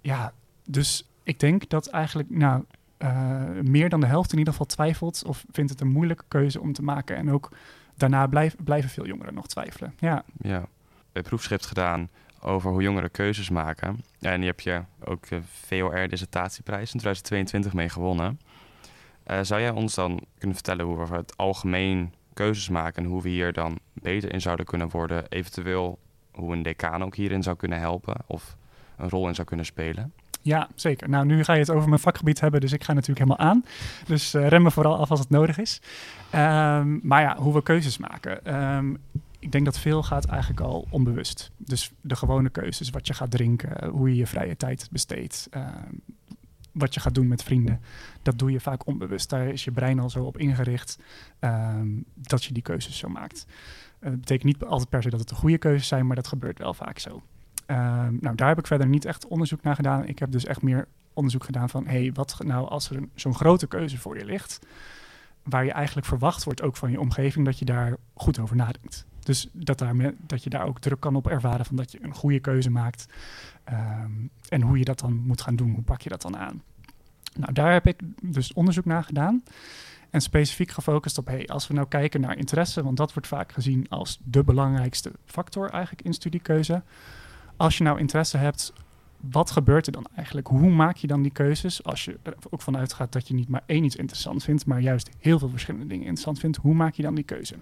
Ja, 0.00 0.32
dus 0.66 1.08
ik 1.22 1.40
denk 1.40 1.68
dat 1.68 1.86
eigenlijk, 1.86 2.30
nou, 2.30 2.64
uh, 3.04 3.42
meer 3.62 3.88
dan 3.88 4.00
de 4.00 4.06
helft 4.06 4.32
in 4.32 4.38
ieder 4.38 4.52
geval 4.52 4.68
twijfelt 4.68 5.24
of 5.26 5.44
vindt 5.50 5.70
het 5.70 5.80
een 5.80 5.88
moeilijke 5.88 6.24
keuze 6.28 6.60
om 6.60 6.72
te 6.72 6.82
maken. 6.82 7.16
En 7.16 7.30
ook 7.30 7.50
daarna 7.94 8.26
blijven 8.64 8.88
veel 8.90 9.06
jongeren 9.06 9.34
nog 9.34 9.46
twijfelen. 9.46 9.94
Ja. 9.98 10.24
ja. 10.40 10.66
Een 11.12 11.22
proefschrift 11.22 11.66
gedaan 11.66 12.08
over 12.40 12.70
hoe 12.70 12.82
jongeren 12.82 13.10
keuzes 13.10 13.50
maken. 13.50 14.04
En 14.20 14.36
die 14.36 14.48
heb 14.48 14.60
je 14.60 14.82
ook 15.04 15.28
de 15.28 15.40
VOR-dissertatieprijs 15.42 16.92
in 16.92 16.98
2022 16.98 17.72
mee 17.72 17.88
gewonnen. 17.88 18.40
Uh, 19.26 19.38
zou 19.42 19.60
jij 19.60 19.70
ons 19.70 19.94
dan 19.94 20.26
kunnen 20.38 20.56
vertellen 20.56 20.86
hoe 20.86 21.06
we 21.06 21.14
het 21.14 21.36
algemeen 21.36 22.14
keuzes 22.32 22.68
maken 22.68 23.04
en 23.04 23.10
hoe 23.10 23.22
we 23.22 23.28
hier 23.28 23.52
dan 23.52 23.78
beter 23.92 24.32
in 24.32 24.40
zouden 24.40 24.66
kunnen 24.66 24.88
worden? 24.88 25.28
Eventueel 25.28 25.98
hoe 26.32 26.52
een 26.52 26.62
decaan 26.62 27.04
ook 27.04 27.16
hierin 27.16 27.42
zou 27.42 27.56
kunnen 27.56 27.78
helpen 27.78 28.16
of 28.26 28.56
een 28.96 29.08
rol 29.08 29.28
in 29.28 29.34
zou 29.34 29.46
kunnen 29.46 29.66
spelen? 29.66 30.12
Ja, 30.44 30.68
zeker. 30.74 31.08
Nou, 31.08 31.26
nu 31.26 31.44
ga 31.44 31.52
je 31.52 31.60
het 31.60 31.70
over 31.70 31.88
mijn 31.88 32.00
vakgebied 32.00 32.40
hebben, 32.40 32.60
dus 32.60 32.72
ik 32.72 32.84
ga 32.84 32.92
natuurlijk 32.92 33.28
helemaal 33.28 33.48
aan. 33.48 33.64
Dus 34.06 34.34
uh, 34.34 34.48
rem 34.48 34.62
me 34.62 34.70
vooral 34.70 34.96
af 34.96 35.10
als 35.10 35.20
het 35.20 35.30
nodig 35.30 35.58
is. 35.58 35.80
Um, 36.34 37.00
maar 37.02 37.22
ja, 37.22 37.36
hoe 37.36 37.54
we 37.54 37.62
keuzes 37.62 37.98
maken. 37.98 38.60
Um, 38.76 38.98
ik 39.38 39.52
denk 39.52 39.64
dat 39.64 39.78
veel 39.78 40.02
gaat 40.02 40.24
eigenlijk 40.24 40.60
al 40.60 40.86
onbewust. 40.90 41.50
Dus 41.56 41.92
de 42.00 42.16
gewone 42.16 42.48
keuzes, 42.48 42.90
wat 42.90 43.06
je 43.06 43.14
gaat 43.14 43.30
drinken, 43.30 43.88
hoe 43.88 44.08
je 44.08 44.16
je 44.16 44.26
vrije 44.26 44.56
tijd 44.56 44.88
besteedt, 44.90 45.48
um, 45.54 46.00
wat 46.72 46.94
je 46.94 47.00
gaat 47.00 47.14
doen 47.14 47.28
met 47.28 47.42
vrienden. 47.42 47.80
Dat 48.22 48.38
doe 48.38 48.50
je 48.50 48.60
vaak 48.60 48.86
onbewust. 48.86 49.30
Daar 49.30 49.46
is 49.46 49.64
je 49.64 49.70
brein 49.70 49.98
al 49.98 50.10
zo 50.10 50.24
op 50.24 50.38
ingericht 50.38 50.98
dat 52.14 52.44
je 52.44 52.52
die 52.52 52.62
keuzes 52.62 52.98
zo 52.98 53.08
maakt. 53.08 53.46
Uh, 54.00 54.10
dat 54.10 54.20
betekent 54.20 54.44
niet 54.44 54.64
altijd 54.64 54.88
per 54.88 55.02
se 55.02 55.10
dat 55.10 55.20
het 55.20 55.28
de 55.28 55.34
goede 55.34 55.58
keuzes 55.58 55.88
zijn, 55.88 56.06
maar 56.06 56.16
dat 56.16 56.26
gebeurt 56.26 56.58
wel 56.58 56.74
vaak 56.74 56.98
zo. 56.98 57.22
Um, 57.66 58.18
nou, 58.20 58.34
daar 58.34 58.48
heb 58.48 58.58
ik 58.58 58.66
verder 58.66 58.86
niet 58.86 59.04
echt 59.04 59.26
onderzoek 59.26 59.62
naar 59.62 59.74
gedaan. 59.74 60.06
Ik 60.06 60.18
heb 60.18 60.30
dus 60.30 60.44
echt 60.44 60.62
meer 60.62 60.88
onderzoek 61.12 61.44
gedaan 61.44 61.68
van, 61.68 61.86
hey, 61.86 62.10
wat 62.14 62.36
nou 62.44 62.68
als 62.68 62.90
er 62.90 63.08
zo'n 63.14 63.34
grote 63.34 63.66
keuze 63.66 63.98
voor 63.98 64.18
je 64.18 64.24
ligt, 64.24 64.66
waar 65.42 65.64
je 65.64 65.72
eigenlijk 65.72 66.06
verwacht 66.06 66.44
wordt 66.44 66.62
ook 66.62 66.76
van 66.76 66.90
je 66.90 67.00
omgeving 67.00 67.44
dat 67.44 67.58
je 67.58 67.64
daar 67.64 67.96
goed 68.14 68.38
over 68.38 68.56
nadenkt. 68.56 69.06
Dus 69.20 69.48
dat, 69.52 69.78
daar 69.78 70.14
dat 70.26 70.44
je 70.44 70.50
daar 70.50 70.66
ook 70.66 70.78
druk 70.78 71.00
kan 71.00 71.16
op 71.16 71.26
ervaren 71.26 71.64
van 71.64 71.76
dat 71.76 71.92
je 71.92 72.02
een 72.02 72.14
goede 72.14 72.40
keuze 72.40 72.70
maakt. 72.70 73.06
Um, 73.72 74.30
en 74.48 74.62
hoe 74.62 74.78
je 74.78 74.84
dat 74.84 74.98
dan 74.98 75.14
moet 75.14 75.40
gaan 75.40 75.56
doen, 75.56 75.70
hoe 75.70 75.82
pak 75.82 76.00
je 76.00 76.08
dat 76.08 76.22
dan 76.22 76.36
aan? 76.36 76.62
Nou, 77.36 77.52
daar 77.52 77.72
heb 77.72 77.86
ik 77.86 78.00
dus 78.22 78.52
onderzoek 78.52 78.84
naar 78.84 79.04
gedaan. 79.04 79.42
En 80.10 80.20
specifiek 80.20 80.70
gefocust 80.70 81.18
op, 81.18 81.26
hey, 81.26 81.46
als 81.46 81.66
we 81.66 81.74
nou 81.74 81.88
kijken 81.88 82.20
naar 82.20 82.38
interesse, 82.38 82.82
want 82.82 82.96
dat 82.96 83.12
wordt 83.12 83.28
vaak 83.28 83.52
gezien 83.52 83.86
als 83.88 84.20
de 84.24 84.44
belangrijkste 84.44 85.12
factor 85.24 85.70
eigenlijk 85.70 86.06
in 86.06 86.12
studiekeuze 86.12 86.82
als 87.56 87.78
je 87.78 87.84
nou 87.84 87.98
interesse 87.98 88.36
hebt, 88.36 88.72
wat 89.30 89.50
gebeurt 89.50 89.86
er 89.86 89.92
dan 89.92 90.06
eigenlijk? 90.14 90.46
Hoe 90.46 90.70
maak 90.70 90.96
je 90.96 91.06
dan 91.06 91.22
die 91.22 91.32
keuzes? 91.32 91.84
Als 91.84 92.04
je 92.04 92.18
er 92.22 92.34
ook 92.50 92.62
vanuit 92.62 92.92
gaat 92.92 93.12
dat 93.12 93.28
je 93.28 93.34
niet 93.34 93.48
maar 93.48 93.62
één 93.66 93.84
iets 93.84 93.96
interessant 93.96 94.44
vindt, 94.44 94.66
maar 94.66 94.80
juist 94.80 95.10
heel 95.18 95.38
veel 95.38 95.48
verschillende 95.48 95.86
dingen 95.86 96.04
interessant 96.04 96.38
vindt, 96.38 96.56
hoe 96.56 96.74
maak 96.74 96.94
je 96.94 97.02
dan 97.02 97.14
die 97.14 97.24
keuze? 97.24 97.54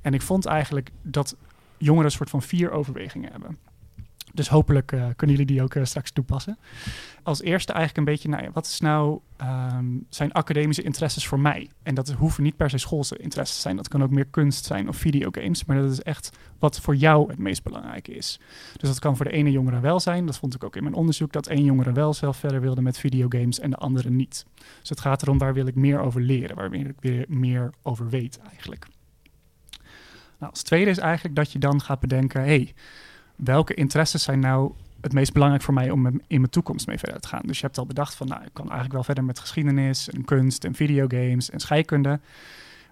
En 0.00 0.14
ik 0.14 0.22
vond 0.22 0.46
eigenlijk 0.46 0.90
dat 1.02 1.36
jongeren 1.78 2.04
een 2.04 2.16
soort 2.16 2.30
van 2.30 2.42
vier 2.42 2.70
overwegingen 2.70 3.32
hebben. 3.32 3.58
Dus 4.34 4.48
hopelijk 4.48 4.92
uh, 4.92 5.06
kunnen 5.16 5.36
jullie 5.36 5.52
die 5.52 5.62
ook 5.62 5.74
uh, 5.74 5.84
straks 5.84 6.10
toepassen. 6.10 6.58
Als 7.22 7.42
eerste 7.42 7.72
eigenlijk 7.72 8.06
een 8.06 8.12
beetje, 8.14 8.28
nou 8.28 8.50
wat 8.52 8.66
is 8.66 8.80
nou 8.80 9.20
um, 9.76 10.06
zijn 10.08 10.32
academische 10.32 10.82
interesses 10.82 11.26
voor 11.26 11.40
mij? 11.40 11.70
En 11.82 11.94
dat 11.94 12.10
hoeven 12.10 12.42
niet 12.42 12.56
per 12.56 12.70
se 12.70 12.78
schoolse 12.78 13.16
interesses 13.16 13.56
te 13.56 13.62
zijn. 13.62 13.76
Dat 13.76 13.88
kan 13.88 14.02
ook 14.02 14.10
meer 14.10 14.26
kunst 14.26 14.64
zijn 14.64 14.88
of 14.88 14.96
videogames. 14.96 15.64
Maar 15.64 15.76
dat 15.76 15.90
is 15.90 16.02
echt 16.02 16.30
wat 16.58 16.80
voor 16.80 16.96
jou 16.96 17.28
het 17.28 17.38
meest 17.38 17.62
belangrijke 17.62 18.14
is. 18.14 18.40
Dus 18.76 18.88
dat 18.88 18.98
kan 18.98 19.16
voor 19.16 19.24
de 19.24 19.32
ene 19.32 19.50
jongere 19.50 19.80
wel 19.80 20.00
zijn. 20.00 20.26
Dat 20.26 20.38
vond 20.38 20.54
ik 20.54 20.64
ook 20.64 20.76
in 20.76 20.82
mijn 20.82 20.94
onderzoek. 20.94 21.32
Dat 21.32 21.46
één 21.46 21.64
jongere 21.64 21.92
wel 21.92 22.14
zelf 22.14 22.36
verder 22.36 22.60
wilde 22.60 22.82
met 22.82 22.98
videogames 22.98 23.60
en 23.60 23.70
de 23.70 23.76
andere 23.76 24.10
niet. 24.10 24.46
Dus 24.80 24.88
het 24.88 25.00
gaat 25.00 25.22
erom 25.22 25.38
waar 25.38 25.54
wil 25.54 25.66
ik 25.66 25.74
meer 25.74 26.00
over 26.00 26.20
leren. 26.20 26.56
Waar 26.56 26.70
wil 26.70 26.84
ik 26.84 26.96
weer 27.00 27.24
meer 27.28 27.70
over 27.82 28.08
weet 28.08 28.38
eigenlijk. 28.50 28.86
Nou, 30.38 30.52
als 30.52 30.62
tweede 30.62 30.90
is 30.90 30.98
eigenlijk 30.98 31.36
dat 31.36 31.52
je 31.52 31.58
dan 31.58 31.80
gaat 31.80 32.00
bedenken... 32.00 32.40
Hey, 32.40 32.74
welke 33.36 33.74
interesses 33.74 34.22
zijn 34.22 34.40
nou 34.40 34.72
het 35.00 35.12
meest 35.12 35.32
belangrijk 35.32 35.62
voor 35.62 35.74
mij 35.74 35.90
om 35.90 36.06
in 36.06 36.40
mijn 36.40 36.50
toekomst 36.50 36.86
mee 36.86 36.98
verder 36.98 37.20
te 37.20 37.28
gaan. 37.28 37.42
Dus 37.44 37.58
je 37.58 37.66
hebt 37.66 37.78
al 37.78 37.86
bedacht 37.86 38.14
van, 38.14 38.26
nou, 38.26 38.42
ik 38.42 38.50
kan 38.52 38.64
eigenlijk 38.64 38.92
wel 38.92 39.04
verder 39.04 39.24
met 39.24 39.38
geschiedenis 39.38 40.10
en 40.10 40.24
kunst 40.24 40.64
en 40.64 40.74
videogames 40.74 41.50
en 41.50 41.60
scheikunde. 41.60 42.20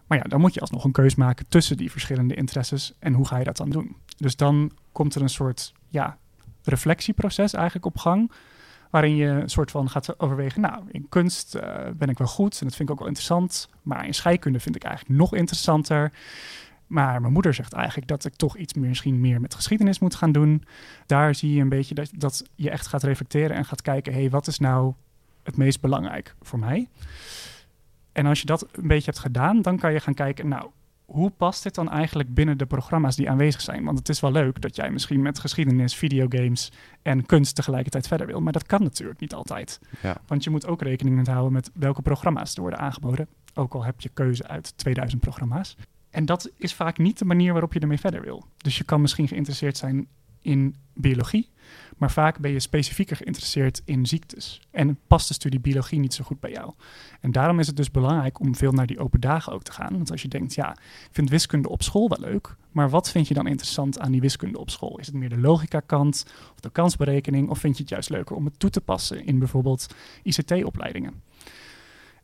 Maar 0.06 0.18
ja, 0.18 0.25
dan 0.25 0.40
moet 0.40 0.54
je 0.54 0.61
alsnog 0.61 0.84
een 0.84 0.92
keus 0.92 1.14
maken 1.14 1.46
tussen 1.49 1.76
die 1.76 1.90
verschillende 1.90 2.34
interesses 2.34 2.92
en 2.99 3.12
hoe 3.12 3.26
ga 3.26 3.38
je 3.38 3.44
dat 3.44 3.56
dan 3.56 3.70
doen? 3.70 3.96
Dus 4.16 4.37
dan 4.37 4.72
komt 4.92 5.14
er 5.14 5.22
een 5.22 5.28
soort, 5.28 5.72
ja, 5.88 6.16
reflectieproces 6.64 7.52
eigenlijk 7.52 7.87
op 7.87 7.99
gang. 7.99 8.32
Waarin 8.90 9.16
je 9.16 9.26
een 9.26 9.50
soort 9.50 9.70
van 9.70 9.90
gaat 9.90 10.20
overwegen, 10.20 10.61
nou, 10.61 10.82
in 10.90 11.06
kunst 11.08 11.54
eh, 11.54 11.90
ben 11.94 12.08
ik 12.08 12.18
wel 12.18 12.26
goed 12.26 12.61
en 12.61 12.66
dat 12.66 12.76
vind 12.76 12.88
ik 12.88 12.90
ook 12.90 12.99
wel 12.99 13.08
interessant. 13.08 13.68
Maar 13.82 14.06
in 14.06 14.14
scheikunde 14.14 14.61
vind 14.61 14.76
ik 14.76 14.84
eigenlijk 14.84 15.18
nog 15.18 15.34
interessanter. 15.34 16.12
Maar 16.92 17.20
mijn 17.20 17.32
moeder 17.32 17.54
zegt 17.54 17.72
eigenlijk 17.72 18.08
dat 18.08 18.25
ik 18.25 18.34
toch 18.34 18.56
iets 18.56 18.75
meer, 18.75 18.88
misschien 18.88 19.20
meer 19.20 19.40
met 19.40 19.54
geschiedenis 19.54 19.99
moet 19.99 20.14
gaan 20.14 20.32
doen. 20.32 20.64
Daar 21.06 21.34
zie 21.34 21.54
je 21.54 21.61
een 21.61 21.68
beetje 21.68 21.94
dat, 21.94 22.11
dat 22.16 22.44
je 22.54 22.70
echt 22.70 22.87
gaat 22.87 23.02
reflecteren 23.02 23.56
en 23.56 23.64
gaat 23.64 23.82
kijken, 23.82 24.12
hé, 24.12 24.20
hey, 24.20 24.30
wat 24.30 24.46
is 24.46 24.58
nou 24.58 24.94
het 25.42 25.56
meest 25.56 25.80
belangrijk 25.80 26.34
voor 26.40 26.58
mij? 26.58 26.88
En 28.12 28.26
als 28.26 28.40
je 28.40 28.46
dat 28.46 28.68
een 28.72 28.88
beetje 28.88 29.11
hebt 29.11 29.18
gedaan, 29.18 29.62
dan 29.62 29.78
kan 29.78 29.92
je 29.92 30.00
gaan 30.00 30.14
kijken, 30.14 30.49
nou, 30.49 30.70
hoe 31.04 31.30
past 31.30 31.62
dit 31.62 31.75
dan 31.75 31.90
eigenlijk 31.90 32.34
binnen 32.34 32.58
de 32.58 32.66
programma's 32.66 33.16
die 33.16 33.30
aanwezig 33.30 33.61
zijn? 33.61 33.84
Want 33.84 33.99
het 33.99 34.08
is 34.08 34.20
wel 34.20 34.32
leuk 34.32 34.61
dat 34.61 34.76
jij 34.76 34.90
misschien 34.90 35.22
met 35.22 35.38
geschiedenis, 35.38 35.94
videogames 35.94 36.72
en 37.02 37.26
kunst 37.26 37.54
tegelijkertijd 37.54 38.06
verder 38.06 38.26
wil. 38.26 38.40
Maar 38.40 38.52
dat 38.52 38.66
kan 38.66 38.82
natuurlijk 38.82 39.20
niet 39.20 39.34
altijd. 39.34 39.80
Ja. 40.02 40.16
Want 40.26 40.44
je 40.44 40.50
moet 40.50 40.66
ook 40.66 40.82
rekening 40.82 41.16
met 41.16 41.26
houden 41.26 41.52
met 41.52 41.70
welke 41.75 42.02
programma's 42.02 42.54
er 42.54 42.61
worden 42.61 42.78
aangeboden. 42.78 43.28
Ook 43.54 43.75
al 43.75 43.84
heb 43.84 44.00
je 44.00 44.08
keuze 44.08 44.46
uit 44.46 44.78
2000 44.78 45.20
programma's. 45.20 45.76
En 46.12 46.25
dat 46.25 46.50
is 46.57 46.75
vaak 46.75 46.99
niet 46.99 47.19
de 47.19 47.25
manier 47.25 47.52
waarop 47.52 47.73
je 47.73 47.81
ermee 47.81 47.99
verder 47.99 48.23
wil. 48.23 48.45
Dus 48.57 48.78
je 48.78 48.85
kan 48.85 49.00
misschien 49.00 49.28
geïnteresseerd 49.28 49.76
zijn 49.76 50.07
in 50.40 50.76
biologie, 50.95 51.49
maar 51.97 52.11
vaak 52.11 52.38
ben 52.38 52.50
je 52.50 52.61
specifieker 52.61 53.16
geïnteresseerd 53.16 53.83
in 53.85 54.07
ziektes. 54.07 54.61
En 54.71 54.99
past 55.07 55.28
de 55.28 55.35
studie 55.35 55.61
biologie 55.61 55.99
niet 55.99 56.14
zo 56.14 56.25
goed 56.25 56.40
bij 56.40 56.50
jou. 56.50 56.73
En 57.21 57.33
daarom 57.33 57.59
is 57.59 57.66
het 57.66 57.76
dus 57.76 57.90
belangrijk 57.90 58.40
om 58.40 58.54
veel 58.57 58.73
naar 58.73 58.87
die 58.87 58.99
open 58.99 59.21
dagen 59.21 59.52
ook 59.52 59.62
te 59.62 59.73
gaan. 59.73 59.92
Want 59.92 60.11
als 60.11 60.23
je 60.23 60.28
denkt, 60.28 60.54
ja, 60.54 60.71
ik 60.81 61.09
vind 61.11 61.31
wiskunde 61.31 61.69
op 61.69 61.83
school 61.83 62.09
wel 62.09 62.31
leuk, 62.31 62.57
maar 62.71 62.90
wat 62.90 63.11
vind 63.11 63.28
je 63.28 63.35
dan 63.35 63.47
interessant 63.47 63.99
aan 63.99 64.12
die 64.12 64.21
wiskunde 64.21 64.59
op 64.59 64.71
school? 64.71 64.99
Is 64.99 65.07
het 65.07 65.14
meer 65.14 65.28
de 65.28 65.38
logica-kant 65.38 66.26
of 66.52 66.61
de 66.61 66.71
kansberekening, 66.71 67.49
of 67.49 67.59
vind 67.59 67.76
je 67.76 67.83
het 67.83 67.90
juist 67.90 68.11
leuker 68.11 68.37
om 68.37 68.45
het 68.45 68.59
toe 68.59 68.71
te 68.71 68.81
passen 68.81 69.26
in 69.26 69.38
bijvoorbeeld 69.38 69.95
ICT-opleidingen? 70.23 71.23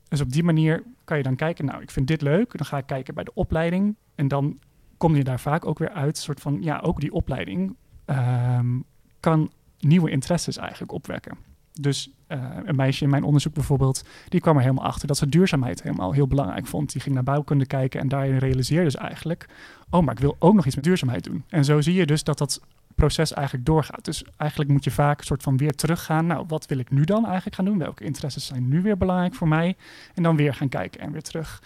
Dus 0.08 0.20
op 0.20 0.32
die 0.32 0.44
manier 0.44 0.82
kan 1.04 1.16
je 1.16 1.22
dan 1.22 1.36
kijken, 1.36 1.64
nou, 1.64 1.82
ik 1.82 1.90
vind 1.90 2.06
dit 2.06 2.22
leuk, 2.22 2.56
dan 2.56 2.66
ga 2.66 2.78
ik 2.78 2.86
kijken 2.86 3.14
bij 3.14 3.24
de 3.24 3.34
opleiding 3.34 3.96
en 4.14 4.28
dan 4.28 4.58
kom 4.96 5.16
je 5.16 5.24
daar 5.24 5.40
vaak 5.40 5.66
ook 5.66 5.78
weer 5.78 5.90
uit, 5.90 6.18
soort 6.18 6.40
van, 6.40 6.62
ja, 6.62 6.78
ook 6.78 7.00
die 7.00 7.12
opleiding 7.12 7.76
um, 8.06 8.84
kan 9.20 9.52
nieuwe 9.78 10.10
interesses 10.10 10.56
eigenlijk 10.56 10.92
opwekken. 10.92 11.36
Dus 11.80 12.10
uh, 12.28 12.56
een 12.64 12.76
meisje 12.76 13.04
in 13.04 13.10
mijn 13.10 13.22
onderzoek 13.22 13.54
bijvoorbeeld, 13.54 14.04
die 14.28 14.40
kwam 14.40 14.56
er 14.56 14.62
helemaal 14.62 14.84
achter 14.84 15.06
dat 15.06 15.16
ze 15.16 15.28
duurzaamheid 15.28 15.82
helemaal 15.82 16.12
heel 16.12 16.26
belangrijk 16.26 16.66
vond. 16.66 16.92
Die 16.92 17.00
ging 17.00 17.14
naar 17.14 17.24
bouwkunde 17.24 17.66
kijken 17.66 18.00
en 18.00 18.08
daarin 18.08 18.38
realiseerde 18.38 18.90
ze 18.90 18.98
eigenlijk, 18.98 19.46
oh, 19.90 20.04
maar 20.04 20.14
ik 20.14 20.20
wil 20.20 20.36
ook 20.38 20.54
nog 20.54 20.66
iets 20.66 20.74
met 20.74 20.84
duurzaamheid 20.84 21.24
doen. 21.24 21.44
En 21.48 21.64
zo 21.64 21.80
zie 21.80 21.94
je 21.94 22.06
dus 22.06 22.24
dat 22.24 22.38
dat 22.38 22.60
proces 22.98 23.32
eigenlijk 23.32 23.66
doorgaat. 23.66 24.04
Dus 24.04 24.24
eigenlijk 24.36 24.70
moet 24.70 24.84
je 24.84 24.90
vaak 24.90 25.18
een 25.18 25.26
soort 25.26 25.42
van 25.42 25.56
weer 25.56 25.74
teruggaan. 25.74 26.26
Nou, 26.26 26.44
wat 26.48 26.66
wil 26.66 26.78
ik 26.78 26.90
nu 26.90 27.04
dan 27.04 27.24
eigenlijk 27.24 27.56
gaan 27.56 27.64
doen? 27.64 27.78
Welke 27.78 28.04
interesses 28.04 28.46
zijn 28.46 28.68
nu 28.68 28.82
weer 28.82 28.96
belangrijk 28.96 29.34
voor 29.34 29.48
mij? 29.48 29.76
En 30.14 30.22
dan 30.22 30.36
weer 30.36 30.54
gaan 30.54 30.68
kijken 30.68 31.00
en 31.00 31.12
weer 31.12 31.22
terug. 31.22 31.62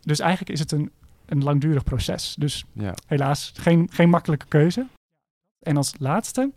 Dus 0.00 0.20
eigenlijk 0.20 0.50
is 0.50 0.60
het 0.60 0.72
een, 0.72 0.90
een 1.26 1.42
langdurig 1.42 1.84
proces. 1.84 2.34
Dus 2.38 2.64
ja. 2.72 2.94
helaas 3.06 3.52
geen, 3.56 3.88
geen 3.92 4.08
makkelijke 4.08 4.46
keuze. 4.46 4.86
En 5.58 5.76
als 5.76 5.94
laatste 5.98 6.52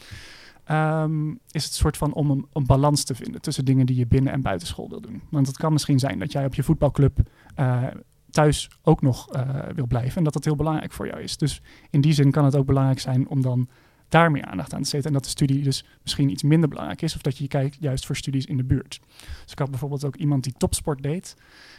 um, 0.72 1.40
is 1.52 1.64
het 1.64 1.74
soort 1.74 1.98
van 1.98 2.14
om 2.14 2.32
een, 2.32 2.46
een, 2.54 2.66
balans 2.66 3.04
te 3.04 3.16
vinden 3.16 3.42
tussen 3.42 3.66
dingen 3.66 3.86
die 3.86 3.96
je 3.96 4.08
binnen 4.08 4.34
en 4.34 4.42
buitenschool 4.42 4.90
wil 4.90 5.02
doen. 5.02 5.22
Want 5.30 5.48
het 5.48 5.58
kan 5.58 5.72
misschien 5.72 6.00
zijn 6.00 6.20
dat 6.20 6.32
jij 6.32 6.46
op 6.46 6.56
je 6.56 6.64
voetbalclub 6.64 7.20
uh, 7.60 7.84
thuis 8.30 8.70
ook 8.82 9.02
nog 9.02 9.36
uh, 9.36 9.50
wil 9.76 9.88
blijven 9.88 10.18
en 10.18 10.24
dat 10.24 10.34
dat 10.34 10.46
heel 10.46 10.56
belangrijk 10.56 10.92
voor 10.92 11.08
jou 11.08 11.22
is. 11.22 11.38
Dus 11.38 11.62
in 11.90 12.02
die 12.02 12.14
zin 12.14 12.32
kan 12.32 12.46
het 12.46 12.56
ook 12.56 12.66
belangrijk 12.66 13.00
zijn 13.00 13.28
om 13.28 13.42
dan 13.42 13.68
daar 14.10 14.32
meer 14.32 14.46
aandacht 14.46 14.74
aan 14.74 14.82
te 14.82 14.90
zetten. 14.90 15.10
En 15.10 15.16
dat 15.16 15.24
de 15.24 15.30
studie 15.30 15.64
dus 15.64 15.86
misschien 16.02 16.30
iets 16.30 16.44
minder 16.44 16.70
belangrijk 16.70 17.02
is. 17.02 17.16
Of 17.16 17.22
dat 17.22 17.38
je 17.38 17.48
kijkt 17.48 17.78
juist 17.80 18.06
voor 18.06 18.16
studies 18.16 18.46
in 18.46 18.58
de 18.58 18.64
buurt. 18.64 19.00
Dus 19.44 19.52
ik 19.52 19.60
had 19.60 19.70
bijvoorbeeld 19.70 20.06
ook 20.06 20.16
iemand 20.16 20.44
die 20.44 20.54
topsport 20.58 21.04
deed. 21.04 21.36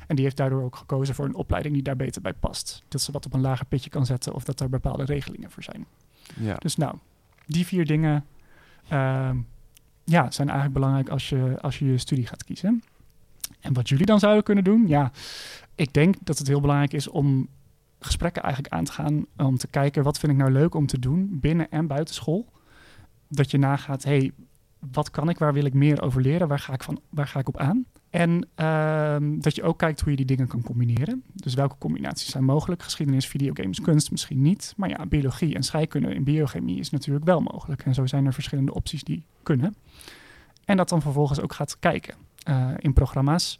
En 0.06 0.16
die 0.16 0.24
heeft 0.24 0.36
daardoor 0.36 0.62
ook 0.62 0.76
gekozen 0.76 1.14
voor 1.14 1.24
een 1.24 1.34
opleiding 1.34 1.74
die 1.74 1.82
daar 1.82 1.96
beter 1.96 2.22
bij 2.22 2.32
past. 2.32 2.82
Dat 2.88 3.00
ze 3.00 3.12
wat 3.12 3.26
op 3.26 3.34
een 3.34 3.40
lager 3.40 3.66
pitje 3.66 3.90
kan 3.90 4.06
zetten 4.06 4.34
of 4.34 4.44
dat 4.44 4.60
er 4.60 4.68
bepaalde 4.68 5.04
regelingen 5.04 5.50
voor 5.50 5.62
zijn. 5.62 5.86
Ja. 6.40 6.54
Dus 6.54 6.76
nou, 6.76 6.96
die 7.46 7.66
vier 7.66 7.86
dingen 7.86 8.24
uh, 8.92 9.30
ja, 10.04 10.30
zijn 10.30 10.48
eigenlijk 10.48 10.72
belangrijk 10.72 11.08
als 11.08 11.28
je, 11.28 11.58
als 11.60 11.78
je 11.78 11.84
je 11.84 11.98
studie 11.98 12.26
gaat 12.26 12.44
kiezen. 12.44 12.82
En 13.60 13.72
wat 13.72 13.88
jullie 13.88 14.06
dan 14.06 14.18
zouden 14.18 14.42
kunnen 14.42 14.64
doen, 14.64 14.88
ja, 14.88 15.12
ik 15.74 15.92
denk 15.92 16.14
dat 16.20 16.38
het 16.38 16.46
heel 16.46 16.60
belangrijk 16.60 16.92
is 16.92 17.08
om 17.08 17.48
gesprekken 18.00 18.42
eigenlijk 18.42 18.74
aan 18.74 18.84
te 18.84 18.92
gaan 18.92 19.26
om 19.36 19.56
te 19.56 19.66
kijken 19.66 20.02
wat 20.02 20.18
vind 20.18 20.32
ik 20.32 20.38
nou 20.38 20.50
leuk 20.50 20.74
om 20.74 20.86
te 20.86 20.98
doen 20.98 21.38
binnen 21.40 21.70
en 21.70 21.86
buiten 21.86 22.14
school. 22.14 22.52
Dat 23.28 23.50
je 23.50 23.58
nagaat, 23.58 24.04
hey, 24.04 24.32
wat 24.92 25.10
kan 25.10 25.28
ik, 25.28 25.38
waar 25.38 25.52
wil 25.52 25.64
ik 25.64 25.74
meer 25.74 26.02
over 26.02 26.20
leren, 26.20 26.48
waar 26.48 26.58
ga 26.58 26.72
ik, 26.72 26.82
van, 26.82 27.00
waar 27.08 27.28
ga 27.28 27.38
ik 27.38 27.48
op 27.48 27.56
aan? 27.56 27.84
En 28.10 28.48
ehm, 28.54 29.40
dat 29.40 29.54
je 29.54 29.62
ook 29.62 29.78
kijkt 29.78 30.00
hoe 30.00 30.10
je 30.10 30.16
die 30.16 30.26
dingen 30.26 30.48
kan 30.48 30.62
combineren. 30.62 31.22
Dus 31.34 31.54
welke 31.54 31.78
combinaties 31.78 32.30
zijn 32.30 32.44
mogelijk? 32.44 32.82
Geschiedenis, 32.82 33.26
videogames, 33.26 33.80
kunst 33.80 34.10
misschien 34.10 34.42
niet. 34.42 34.74
Maar 34.76 34.88
ja, 34.88 35.06
biologie 35.06 35.54
en 35.54 35.62
scheikunde 35.62 36.14
in 36.14 36.24
biochemie 36.24 36.78
is 36.78 36.90
natuurlijk 36.90 37.24
wel 37.24 37.40
mogelijk. 37.40 37.82
En 37.82 37.94
zo 37.94 38.06
zijn 38.06 38.26
er 38.26 38.32
verschillende 38.32 38.74
opties 38.74 39.04
die 39.04 39.24
kunnen. 39.42 39.74
En 40.64 40.76
dat 40.76 40.88
dan 40.88 41.02
vervolgens 41.02 41.40
ook 41.40 41.52
gaat 41.52 41.78
kijken 41.78 42.14
uh, 42.48 42.70
in 42.76 42.92
programma's. 42.92 43.58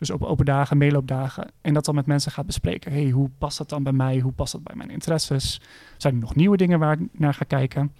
Dus 0.00 0.10
op 0.10 0.22
open 0.22 0.44
dagen, 0.44 0.78
meeloopdagen. 0.78 1.50
En 1.60 1.74
dat 1.74 1.84
dan 1.84 1.94
met 1.94 2.06
mensen 2.06 2.32
gaat 2.32 2.46
bespreken. 2.46 2.92
hey, 2.92 3.10
hoe 3.10 3.30
past 3.38 3.58
dat 3.58 3.68
dan 3.68 3.82
bij 3.82 3.92
mij? 3.92 4.18
Hoe 4.18 4.32
past 4.32 4.52
dat 4.52 4.62
bij 4.62 4.76
mijn 4.76 4.90
interesses? 4.90 5.60
Zijn 5.96 6.14
er 6.14 6.20
nog 6.20 6.34
nieuwe 6.34 6.56
dingen 6.56 6.78
waar 6.78 7.00
ik 7.00 7.08
naar 7.12 7.34
ga 7.34 7.44
kijken? 7.44 7.92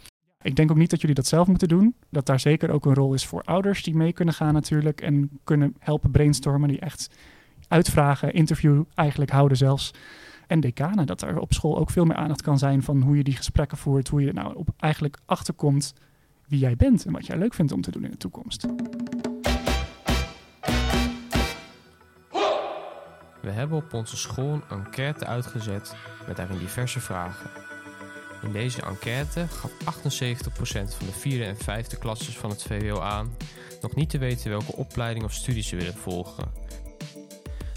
Ik 0.43 0.57
denk 0.57 0.71
ook 0.71 0.77
niet 0.77 0.91
dat 0.91 1.01
jullie 1.01 1.17
dat 1.17 1.27
zelf 1.27 1.47
moeten 1.47 1.69
doen. 1.69 1.95
Dat 2.11 2.27
daar 2.27 2.41
zeker 2.41 2.71
ook 2.71 2.87
een 2.87 2.95
rol 2.95 3.15
is 3.15 3.27
voor 3.27 3.43
ouders 3.43 3.83
die 3.83 3.97
mee 3.97 4.13
kunnen 4.13 4.35
gaan 4.35 4.53
natuurlijk. 4.53 5.01
En 5.01 5.31
kunnen 5.45 5.75
helpen 5.79 6.11
brainstormen. 6.11 6.69
Die 6.69 6.81
echt 6.81 7.11
uitvragen, 7.69 8.33
interview 8.33 8.83
eigenlijk 8.95 9.31
houden 9.31 9.57
zelfs. 9.57 9.95
En 10.47 10.61
decanen, 10.61 11.07
dat 11.07 11.23
er 11.23 11.39
op 11.39 11.53
school 11.53 11.79
ook 11.79 11.91
veel 11.91 12.05
meer 12.05 12.17
aandacht 12.17 12.43
kan 12.43 12.59
zijn 12.59 12.83
van 12.83 13.03
hoe 13.03 13.17
je 13.17 13.25
die 13.25 13.37
gesprekken 13.37 13.79
voert. 13.79 14.09
Hoe 14.09 14.21
je 14.21 14.29
er 14.29 14.35
nou 14.35 14.55
op 14.55 14.69
eigenlijk 14.77 15.19
achterkomt 15.27 15.95
wie 16.47 16.59
jij 16.59 16.77
bent 16.77 17.07
en 17.07 17.13
wat 17.13 17.27
jij 17.27 17.39
leuk 17.39 17.55
vindt 17.55 17.73
om 17.73 17.81
te 17.81 17.91
doen 17.91 18.05
in 18.05 18.11
de 18.11 18.17
toekomst. 18.17 18.67
We 23.43 23.51
hebben 23.51 23.77
op 23.77 23.95
onze 23.95 24.17
school 24.17 24.53
een 24.53 24.63
enquête 24.71 25.27
uitgezet 25.27 25.95
met 26.27 26.37
daarin 26.37 26.59
diverse 26.59 27.01
vragen. 27.01 27.51
In 28.43 28.53
deze 28.53 28.83
enquête 28.83 29.47
gaf 29.49 29.71
78% 29.71 29.77
van 30.97 31.07
de 31.07 31.13
vierde 31.13 31.45
en 31.45 31.57
vijfde 31.57 31.97
klasses 31.97 32.39
van 32.39 32.51
het 32.51 32.63
VWO 32.63 33.01
aan 33.01 33.37
nog 33.81 33.95
niet 33.95 34.11
te 34.11 34.19
weten 34.19 34.51
welke 34.51 34.77
opleiding 34.77 35.25
of 35.25 35.33
studie 35.33 35.63
ze 35.63 35.77
willen 35.77 35.95
volgen. 35.95 36.53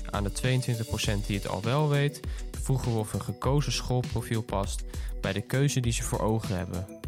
Aan 0.09 0.23
de 0.23 0.31
22% 1.23 1.25
die 1.25 1.37
het 1.37 1.47
al 1.47 1.61
wel 1.61 1.89
weet, 1.89 2.19
vroegen 2.61 2.93
we 2.93 2.99
of 2.99 3.13
een 3.13 3.21
gekozen 3.21 3.71
schoolprofiel 3.71 4.41
past 4.41 4.83
bij 5.21 5.33
de 5.33 5.41
keuze 5.41 5.79
die 5.79 5.91
ze 5.91 6.03
voor 6.03 6.19
ogen 6.19 6.57
hebben. 6.57 7.01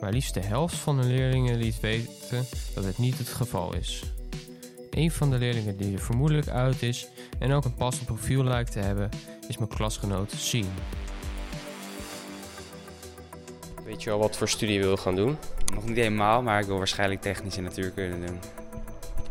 Maar 0.00 0.12
liefst 0.12 0.34
de 0.34 0.40
helft 0.40 0.74
van 0.74 1.00
de 1.00 1.06
leerlingen 1.06 1.56
liet 1.56 1.80
weten 1.80 2.46
dat 2.74 2.84
het 2.84 2.98
niet 2.98 3.18
het 3.18 3.28
geval 3.28 3.74
is. 3.74 4.02
Een 4.96 5.10
van 5.10 5.30
de 5.30 5.38
leerlingen 5.38 5.76
die 5.76 5.94
er 5.94 6.00
vermoedelijk 6.00 6.48
uit 6.48 6.82
is 6.82 7.08
en 7.38 7.52
ook 7.52 7.64
een 7.64 7.74
passend 7.74 8.06
profiel 8.06 8.44
lijkt 8.44 8.72
te 8.72 8.78
hebben, 8.78 9.08
is 9.48 9.58
mijn 9.58 9.70
klasgenoot 9.70 10.32
Sien. 10.32 10.66
Weet 13.84 14.02
je 14.02 14.10
al 14.10 14.18
wat 14.18 14.36
voor 14.36 14.48
studie 14.48 14.74
je 14.74 14.82
wil 14.82 14.96
gaan 14.96 15.16
doen? 15.16 15.36
Nog 15.74 15.84
niet 15.84 15.96
helemaal, 15.96 16.42
maar 16.42 16.60
ik 16.60 16.66
wil 16.66 16.78
waarschijnlijk 16.78 17.20
technische 17.20 17.60
natuurkunde 17.60 18.26
doen. 18.26 18.38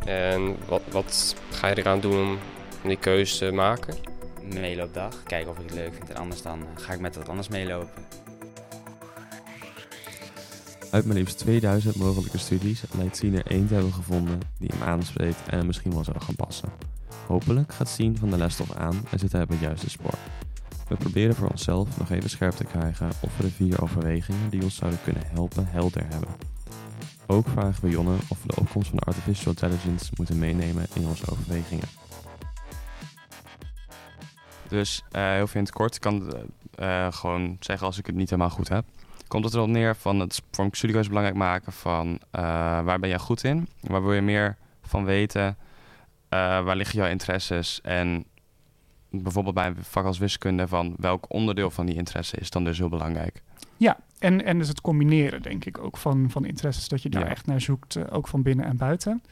En 0.06 0.56
wat, 0.68 0.82
wat 0.92 1.36
ga 1.52 1.68
je 1.68 1.78
eraan 1.78 2.00
doen 2.00 2.38
om 2.84 2.90
die 2.90 2.98
keuze 2.98 3.38
te 3.38 3.52
maken? 3.52 3.96
Een 4.42 4.60
meeloopdag, 4.60 5.24
kijken 5.24 5.52
of 5.52 5.58
ik 5.58 5.64
het 5.64 5.74
leuk 5.74 5.94
vind 5.94 6.10
en 6.10 6.16
anders 6.16 6.42
dan 6.42 6.60
eh, 6.60 6.84
ga 6.84 6.94
ik 6.94 7.00
met 7.00 7.16
wat 7.16 7.30
anders 7.30 7.48
meelopen. 7.48 8.21
Uit 10.92 11.06
mijn 11.06 11.18
liefst 11.18 11.38
2000 11.38 11.96
mogelijke 11.96 12.38
studies 12.38 12.84
lijkt 12.98 13.18
Sien 13.18 13.36
er 13.36 13.46
één 13.46 13.68
te 13.68 13.74
hebben 13.74 13.94
gevonden 13.94 14.40
die 14.60 14.72
hem 14.74 14.88
aanspreekt 14.88 15.48
en 15.48 15.66
misschien 15.66 15.94
wel 15.94 16.04
zou 16.04 16.20
gaan 16.20 16.36
passen. 16.36 16.70
Hopelijk 17.28 17.74
gaat 17.74 17.90
Sien 17.90 18.18
van 18.18 18.30
de 18.30 18.38
lesstof 18.38 18.72
aan 18.72 19.06
en 19.12 19.20
zit 19.20 19.32
hij 19.32 19.42
op 19.42 19.50
het 19.50 19.60
juiste 19.60 19.90
spoor. 19.90 20.18
We 20.88 20.96
proberen 20.96 21.36
voor 21.36 21.48
onszelf 21.48 21.98
nog 21.98 22.10
even 22.10 22.30
scherp 22.30 22.56
te 22.56 22.64
krijgen 22.64 23.10
of 23.20 23.38
we 23.38 23.44
de 23.44 23.52
vier 23.52 23.82
overwegingen 23.82 24.50
die 24.50 24.64
ons 24.64 24.76
zouden 24.76 25.00
kunnen 25.04 25.24
helpen 25.26 25.68
helder 25.68 26.06
hebben. 26.10 26.30
Ook 27.26 27.48
vragen 27.48 27.84
we 27.84 27.90
Jonne 27.90 28.16
of 28.28 28.42
we 28.42 28.48
de 28.48 28.60
opkomst 28.60 28.90
van 28.90 29.00
artificial 29.00 29.52
intelligence 29.52 30.12
moeten 30.18 30.40
meenemen 30.40 30.86
in 30.94 31.08
onze 31.08 31.32
overwegingen. 31.32 31.88
Dus 34.68 35.04
uh, 35.12 35.32
heel 35.32 35.48
veel 35.48 35.60
in 35.60 35.66
het 35.66 35.76
kort, 35.76 36.00
kan 36.00 36.34
uh, 36.80 37.12
gewoon 37.12 37.58
zeggen 37.60 37.88
als 37.88 37.98
ik 37.98 38.06
het 38.06 38.16
niet 38.16 38.30
helemaal 38.30 38.50
goed 38.50 38.70
heb. 38.70 38.86
Komt 39.32 39.44
het 39.46 39.54
erop 39.54 39.68
neer 39.68 39.96
van 39.96 40.20
het 40.20 40.42
studiekeuze 40.72 41.10
belangrijk 41.10 41.38
maken 41.38 41.72
van 41.72 42.08
uh, 42.08 42.20
waar 42.82 43.00
ben 43.00 43.10
jij 43.10 43.18
goed 43.18 43.44
in? 43.44 43.68
Waar 43.80 44.04
wil 44.04 44.14
je 44.14 44.22
meer 44.22 44.58
van 44.82 45.06
weten? 45.06 45.58
waar 46.30 46.76
liggen 46.76 47.00
jouw 47.00 47.10
interesses? 47.10 47.82
En 47.82 48.26
bijvoorbeeld 49.10 49.56
bij 49.56 49.68
een 49.68 49.76
vak 49.80 50.06
als 50.06 50.18
wiskunde 50.18 50.68
van 50.68 50.94
welk 50.98 51.26
onderdeel 51.34 51.70
van 51.70 51.86
die 51.86 51.96
interesse 51.96 52.38
is 52.38 52.50
dan 52.50 52.64
dus 52.64 52.78
heel 52.78 52.90
belangrijk? 52.90 53.42
Ja, 53.78 53.98
en, 54.20 54.46
en 54.46 54.58
dus 54.58 54.68
het 54.68 54.82
combineren, 54.82 55.42
denk 55.42 55.66
ik, 55.66 55.78
ook 55.78 55.98
van, 55.98 56.30
van 56.30 56.46
interesses. 56.46 56.88
Dat 56.88 57.02
je 57.02 57.10
daar 57.10 57.24
Ja. 57.24 57.30
echt 57.30 57.46
naar 57.46 57.62
zoekt, 57.62 57.96
eh, 57.96 58.04
ook 58.10 58.28
van 58.28 58.42
binnen 58.42 58.66
en 58.66 58.78
buiten. 58.78 59.24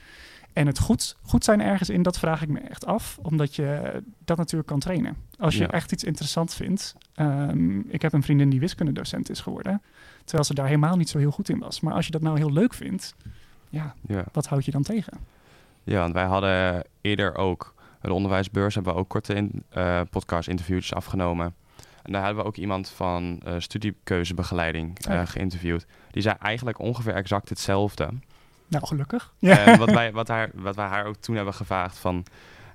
En 0.54 0.68
het 0.68 0.80
goed, 0.80 1.18
goed 1.22 1.44
zijn 1.44 1.62
ergens 1.62 1.90
in, 1.90 2.02
dat 2.02 2.20
vraag 2.20 2.42
ik 2.42 2.50
me 2.50 2.60
echt 2.60 2.86
af. 2.86 3.18
Omdat 3.22 3.56
je 3.56 4.02
dat 4.26 4.38
natuurlijk 4.38 4.70
kan 4.70 4.80
trainen. 4.80 5.16
Als 5.40 5.56
je 5.56 5.62
Ja. 5.62 5.70
echt 5.72 5.92
iets 5.92 6.04
interessant 6.04 6.54
vindt. 6.54 6.96
ehm, 7.16 7.80
ik 7.80 8.02
heb 8.02 8.14
een 8.14 8.24
vriendin 8.24 8.50
die 8.50 8.60
wiskundedocent 8.60 9.30
is 9.30 9.40
geworden. 9.42 9.82
Terwijl 10.24 10.44
ze 10.44 10.54
daar 10.54 10.66
helemaal 10.66 10.96
niet 10.96 11.10
zo 11.10 11.18
heel 11.18 11.32
goed 11.32 11.50
in 11.50 11.60
was. 11.60 11.80
Maar 11.80 11.94
als 11.94 12.06
je 12.06 12.12
dat 12.12 12.22
nou 12.22 12.38
heel 12.38 12.52
leuk 12.52 12.74
vindt, 12.74 13.16
ja, 13.70 13.96
Ja. 14.08 14.24
wat 14.32 14.46
houd 14.48 14.66
je 14.66 14.72
dan 14.72 14.84
tegen? 14.84 15.14
Ja, 15.84 16.00
want 16.00 16.14
wij 16.14 16.26
hadden 16.26 16.84
eerder 17.02 17.36
ook 17.36 17.74
de 18.02 18.14
onderwijsbeurs, 18.14 18.76
hebben 18.76 18.94
we 18.94 19.00
ook 19.00 19.10
korte 19.10 19.34
in, 19.34 19.64
eh, 19.70 20.02
podcast-interviewtjes 20.10 20.94
afgenomen. 20.94 21.56
En 22.04 22.12
daar 22.12 22.24
hebben 22.26 22.44
we 22.44 22.50
ook 22.50 22.58
iemand 22.58 22.90
van 22.90 23.40
eh, 23.46 23.54
studiekeuzebegeleiding 23.58 25.00
eh, 25.00 25.22
geïnterviewd. 25.26 25.86
Die 26.12 26.22
zei 26.22 26.36
eigenlijk 26.40 26.80
ongeveer 26.80 27.14
exact 27.14 27.50
hetzelfde. 27.50 28.10
Nou, 28.70 28.86
gelukkig. 28.86 29.34
Ja. 29.40 29.66
En 29.66 29.80
wat, 29.80 29.92
wij, 29.92 30.12
wat, 30.12 30.28
haar, 30.28 30.50
wat 30.54 30.76
wij 30.76 30.86
haar 30.88 31.06
ook 31.06 31.16
toen 31.16 31.36
hebben 31.36 31.54
gevraagd 31.54 31.98
van... 31.98 32.26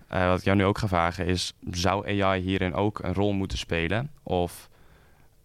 eh, 0.08 0.26
wat 0.28 0.38
ik 0.38 0.44
jou 0.44 0.56
nu 0.56 0.64
ook 0.64 0.78
ga 0.78 0.88
vragen 0.88 1.26
is... 1.26 1.54
zou 1.70 2.20
AI 2.22 2.40
hierin 2.40 2.74
ook 2.74 2.98
een 3.02 3.14
rol 3.14 3.32
moeten 3.32 3.58
spelen? 3.58 4.10
Of 4.22 4.68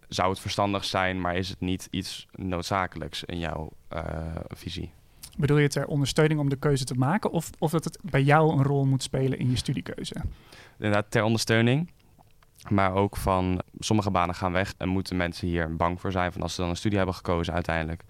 zou 0.08 0.30
het 0.30 0.40
verstandig 0.40 0.84
zijn, 0.84 1.20
maar 1.20 1.36
is 1.36 1.48
het 1.48 1.60
niet 1.60 1.88
iets 1.90 2.26
noodzakelijks 2.32 3.24
in 3.24 3.38
jouw 3.38 3.72
eh, 3.88 4.02
visie? 4.48 4.92
Bedoel 5.36 5.58
je 5.58 5.68
ter 5.68 5.86
ondersteuning 5.86 6.40
om 6.40 6.48
de 6.48 6.56
keuze 6.56 6.84
te 6.84 6.94
maken? 6.94 7.30
Of, 7.30 7.50
of 7.58 7.70
dat 7.70 7.84
het 7.84 7.98
bij 8.02 8.22
jou 8.22 8.52
een 8.52 8.62
rol 8.62 8.84
moet 8.84 9.02
spelen 9.02 9.38
in 9.38 9.50
je 9.50 9.56
studiekeuze? 9.56 10.14
Inderdaad, 10.78 11.10
ter 11.10 11.22
ondersteuning. 11.22 11.90
Maar 12.68 12.92
ook 12.94 13.16
van 13.16 13.62
sommige 13.78 14.10
banen 14.10 14.34
gaan 14.34 14.52
weg 14.52 14.74
en 14.76 14.88
moeten 14.88 15.16
mensen 15.16 15.48
hier 15.48 15.76
bang 15.76 16.00
voor 16.00 16.12
zijn 16.12 16.32
van 16.32 16.42
als 16.42 16.54
ze 16.54 16.60
dan 16.60 16.70
een 16.70 16.76
studie 16.76 16.96
hebben 16.96 17.16
gekozen 17.16 17.54
uiteindelijk. 17.54 18.02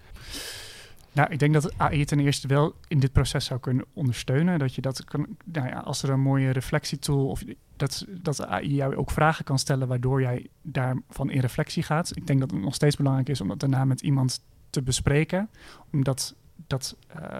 Nou, 1.13 1.31
ik 1.31 1.39
denk 1.39 1.53
dat 1.53 1.77
AI 1.77 2.05
ten 2.05 2.19
eerste 2.19 2.47
wel 2.47 2.75
in 2.87 2.99
dit 2.99 3.11
proces 3.11 3.45
zou 3.45 3.59
kunnen 3.59 3.85
ondersteunen. 3.93 4.59
Dat 4.59 4.75
je 4.75 4.81
dat 4.81 5.03
kan, 5.03 5.27
nou 5.45 5.67
ja, 5.67 5.79
als 5.79 6.03
er 6.03 6.09
een 6.09 6.19
mooie 6.19 6.49
reflectietool 6.49 7.27
of 7.27 7.43
dat, 7.75 8.05
dat 8.09 8.45
AI 8.45 8.75
jou 8.75 8.95
ook 8.95 9.11
vragen 9.11 9.45
kan 9.45 9.59
stellen 9.59 9.87
waardoor 9.87 10.21
jij 10.21 10.47
daarvan 10.61 11.29
in 11.29 11.39
reflectie 11.39 11.83
gaat. 11.83 12.15
Ik 12.15 12.27
denk 12.27 12.39
dat 12.39 12.51
het 12.51 12.61
nog 12.61 12.75
steeds 12.75 12.95
belangrijk 12.95 13.29
is 13.29 13.41
om 13.41 13.47
dat 13.47 13.59
daarna 13.59 13.85
met 13.85 14.01
iemand 14.01 14.43
te 14.69 14.81
bespreken, 14.81 15.49
omdat 15.91 16.35
dat 16.67 16.95
eh, 17.07 17.39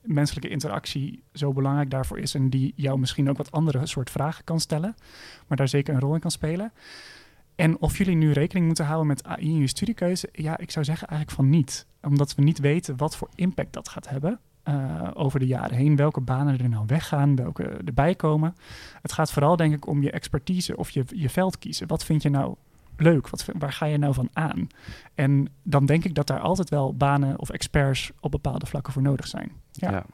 menselijke 0.00 0.48
interactie 0.48 1.22
zo 1.32 1.52
belangrijk 1.52 1.90
daarvoor 1.90 2.18
is 2.18 2.34
en 2.34 2.50
die 2.50 2.72
jou 2.76 2.98
misschien 2.98 3.30
ook 3.30 3.36
wat 3.36 3.50
andere 3.50 3.86
soort 3.86 4.10
vragen 4.10 4.44
kan 4.44 4.60
stellen, 4.60 4.94
maar 5.46 5.56
daar 5.56 5.68
zeker 5.68 5.94
een 5.94 6.00
rol 6.00 6.14
in 6.14 6.20
kan 6.20 6.30
spelen. 6.30 6.72
En 7.54 7.80
of 7.80 7.98
jullie 7.98 8.16
nu 8.16 8.32
rekening 8.32 8.66
moeten 8.66 8.84
houden 8.84 9.06
met 9.06 9.24
AI 9.24 9.44
in 9.44 9.58
je 9.58 9.66
studiekeuze, 9.66 10.28
ja, 10.32 10.58
ik 10.58 10.70
zou 10.70 10.84
zeggen 10.84 11.08
eigenlijk 11.08 11.38
van 11.38 11.50
niet. 11.50 11.86
Omdat 12.02 12.34
we 12.34 12.42
niet 12.42 12.58
weten 12.58 12.96
wat 12.96 13.16
voor 13.16 13.28
impact 13.34 13.72
dat 13.72 13.88
gaat 13.88 14.08
hebben 14.08 14.40
eh, 14.62 15.10
over 15.14 15.38
de 15.38 15.46
jaren 15.46 15.76
heen. 15.76 15.96
Welke 15.96 16.20
banen 16.20 16.58
er 16.58 16.68
nou 16.68 16.84
weggaan, 16.86 17.36
welke 17.36 17.62
erbij 17.64 18.14
komen. 18.14 18.54
Het 19.02 19.12
gaat 19.12 19.32
vooral 19.32 19.56
denk 19.56 19.74
ik 19.74 19.86
om 19.86 20.02
je 20.02 20.10
expertise 20.10 20.76
of 20.76 20.90
je, 20.90 21.04
je 21.06 21.30
veld 21.30 21.58
kiezen. 21.58 21.86
Wat 21.86 22.04
vind 22.04 22.22
je 22.22 22.30
nou 22.30 22.54
leuk? 22.96 23.28
Wat, 23.28 23.46
waar 23.58 23.72
ga 23.72 23.86
je 23.86 23.98
nou 23.98 24.14
van 24.14 24.28
aan? 24.32 24.66
En 25.14 25.48
dan 25.62 25.86
denk 25.86 26.04
ik 26.04 26.14
dat 26.14 26.26
daar 26.26 26.40
altijd 26.40 26.70
wel 26.70 26.94
banen 26.94 27.38
of 27.38 27.50
experts 27.50 28.12
op 28.20 28.30
bepaalde 28.30 28.66
vlakken 28.66 28.92
voor 28.92 29.02
nodig 29.02 29.26
zijn. 29.26 29.52
Ja, 29.72 29.90
Ja. 29.90 30.04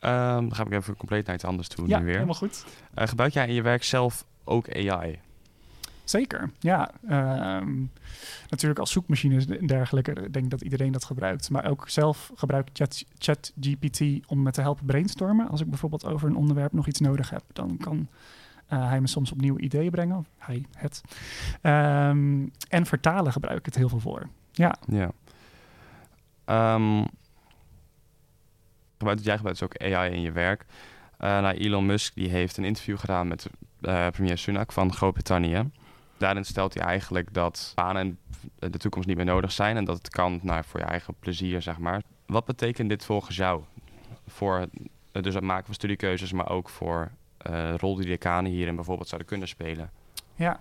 Ehm, 0.00 0.40
dan 0.40 0.54
ga 0.54 0.64
ik 0.64 0.72
even 0.72 0.96
compleet 0.96 1.26
naar 1.26 1.34
iets 1.34 1.44
anders 1.44 1.68
toe 1.68 1.88
ja 1.88 1.98
nu 1.98 2.04
weer. 2.04 2.14
helemaal 2.14 2.34
goed. 2.34 2.64
Eh, 2.94 3.06
gebruik 3.08 3.32
jij 3.32 3.48
in 3.48 3.54
je 3.54 3.62
werk 3.62 3.82
zelf 3.84 4.26
ook 4.44 4.74
AI? 4.74 5.20
Zeker, 6.06 6.50
ja. 6.58 6.90
Ehm, 7.08 7.84
natuurlijk 8.48 8.80
als 8.80 8.90
zoekmachines 8.90 9.46
en 9.46 9.66
dergelijke, 9.66 10.12
ik 10.12 10.32
denk 10.32 10.50
dat 10.50 10.60
iedereen 10.62 10.92
dat 10.92 11.04
gebruikt. 11.04 11.50
Maar 11.50 11.64
ook 11.64 11.88
zelf 11.88 12.30
gebruik 12.34 12.68
ik 12.68 12.76
Chat- 12.76 13.04
ChatGPT 13.18 14.00
om 14.26 14.42
me 14.42 14.50
te 14.50 14.60
helpen 14.60 14.86
brainstormen. 14.86 15.48
Als 15.48 15.60
ik 15.60 15.68
bijvoorbeeld 15.68 16.04
over 16.04 16.28
een 16.28 16.36
onderwerp 16.36 16.72
nog 16.72 16.86
iets 16.86 17.00
nodig 17.00 17.30
heb, 17.30 17.42
dan 17.52 17.76
kan 17.76 18.08
eh, 18.66 18.88
hij 18.88 19.00
me 19.00 19.06
soms 19.06 19.32
op 19.32 19.40
nieuwe 19.40 19.60
ideeën 19.60 19.90
brengen. 19.90 20.26
Hij, 20.38 20.64
het. 20.72 21.02
Ehm, 21.62 22.46
en 22.68 22.86
vertalen 22.86 23.32
gebruik 23.32 23.58
ik 23.58 23.64
het 23.66 23.76
heel 23.76 23.88
veel 23.88 24.00
voor. 24.00 24.28
Ja, 24.52 24.76
Ja. 24.88 25.10
Ehm, 26.44 27.04
gebruikt, 28.98 29.24
jij 29.24 29.36
gebruikt 29.36 29.60
dus 29.60 29.68
ook 29.68 29.92
AI 29.92 30.12
in 30.12 30.20
je 30.20 30.32
werk. 30.32 30.64
Eh 31.18 31.40
nou, 31.40 31.54
Elon 31.56 31.86
Musk 31.86 32.14
die 32.14 32.28
heeft 32.28 32.56
een 32.56 32.64
interview 32.64 32.98
gedaan 32.98 33.28
met 33.28 33.46
eh, 33.80 34.08
premier 34.08 34.38
Sunak 34.38 34.72
van 34.72 34.92
Groot-Brittannië. 34.92 35.70
Daarin 36.18 36.44
stelt 36.44 36.74
hij 36.74 36.82
eigenlijk 36.82 37.34
dat 37.34 37.72
banen 37.74 38.18
in 38.58 38.70
de 38.70 38.78
toekomst 38.78 39.08
niet 39.08 39.16
meer 39.16 39.26
nodig 39.26 39.52
zijn 39.52 39.76
en 39.76 39.84
dat 39.84 39.96
het 39.96 40.08
kan 40.08 40.40
nou, 40.42 40.64
voor 40.64 40.80
je 40.80 40.86
eigen 40.86 41.14
plezier, 41.20 41.62
zeg 41.62 41.78
maar. 41.78 42.02
Wat 42.26 42.44
betekent 42.44 42.88
dit 42.88 43.04
volgens 43.04 43.36
jou 43.36 43.62
voor 44.26 44.68
eh, 45.12 45.22
dus 45.22 45.34
het 45.34 45.42
maken 45.42 45.64
van 45.64 45.74
studiekeuzes, 45.74 46.32
maar 46.32 46.48
ook 46.48 46.68
voor 46.68 47.10
de 47.36 47.76
rol 47.76 47.94
die 47.94 48.06
decanen 48.06 48.50
hierin 48.50 48.74
bijvoorbeeld 48.74 49.08
zouden 49.08 49.28
kunnen 49.28 49.48
spelen? 49.48 49.90
Ja. 50.34 50.60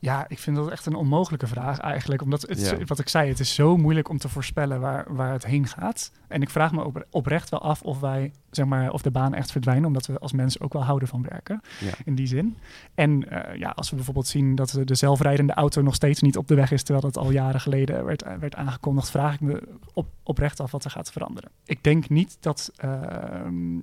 Ja, 0.00 0.24
ik 0.28 0.38
vind 0.38 0.56
dat 0.56 0.70
echt 0.70 0.86
een 0.86 0.94
onmogelijke 0.94 1.46
vraag 1.46 1.78
eigenlijk. 1.78 2.22
Omdat, 2.22 2.42
het, 2.42 2.60
Ja. 2.60 2.84
wat 2.84 2.98
ik 2.98 3.08
zei, 3.08 3.28
het 3.28 3.40
is 3.40 3.54
zo 3.54 3.76
moeilijk 3.76 4.08
om 4.08 4.18
te 4.18 4.28
voorspellen 4.28 4.80
waar, 4.80 5.14
waar 5.14 5.32
het 5.32 5.46
heen 5.46 5.66
gaat. 5.66 6.12
En 6.28 6.42
ik 6.42 6.50
vraag 6.50 6.72
me 6.72 6.84
op, 6.84 7.06
oprecht 7.10 7.48
wel 7.48 7.62
af 7.62 7.82
of 7.82 8.00
wij, 8.00 8.32
zeg 8.50 8.66
maar, 8.66 8.92
of 8.92 9.02
de 9.02 9.10
baan 9.10 9.34
echt 9.34 9.52
verdwijnen. 9.52 9.84
Omdat 9.84 10.06
we 10.06 10.18
als 10.18 10.32
mensen 10.32 10.60
ook 10.60 10.72
wel 10.72 10.84
houden 10.84 11.08
van 11.08 11.22
werken, 11.28 11.60
Ja. 11.80 11.90
in 12.04 12.14
die 12.14 12.26
zin. 12.26 12.56
En 12.94 13.30
eh, 13.30 13.58
ja, 13.58 13.68
als 13.70 13.90
we 13.90 13.96
bijvoorbeeld 13.96 14.26
zien 14.26 14.54
dat 14.54 14.78
de 14.84 14.94
zelfrijdende 14.94 15.52
auto 15.52 15.82
nog 15.82 15.94
steeds 15.94 16.20
niet 16.22 16.36
op 16.36 16.48
de 16.48 16.54
weg 16.54 16.70
is... 16.72 16.82
terwijl 16.82 17.04
dat 17.10 17.16
al 17.24 17.30
jaren 17.30 17.60
geleden 17.60 18.04
werd, 18.04 18.24
werd 18.40 18.54
aangekondigd... 18.54 19.10
vraag 19.10 19.34
ik 19.34 19.40
me 19.40 19.62
op, 19.94 20.06
oprecht 20.22 20.60
af 20.60 20.70
wat 20.70 20.84
er 20.84 20.90
gaat 20.90 21.12
veranderen. 21.12 21.50
Ik 21.64 21.84
denk 21.84 22.08
niet 22.08 22.36
dat 22.40 22.72
ehm, 22.76 23.78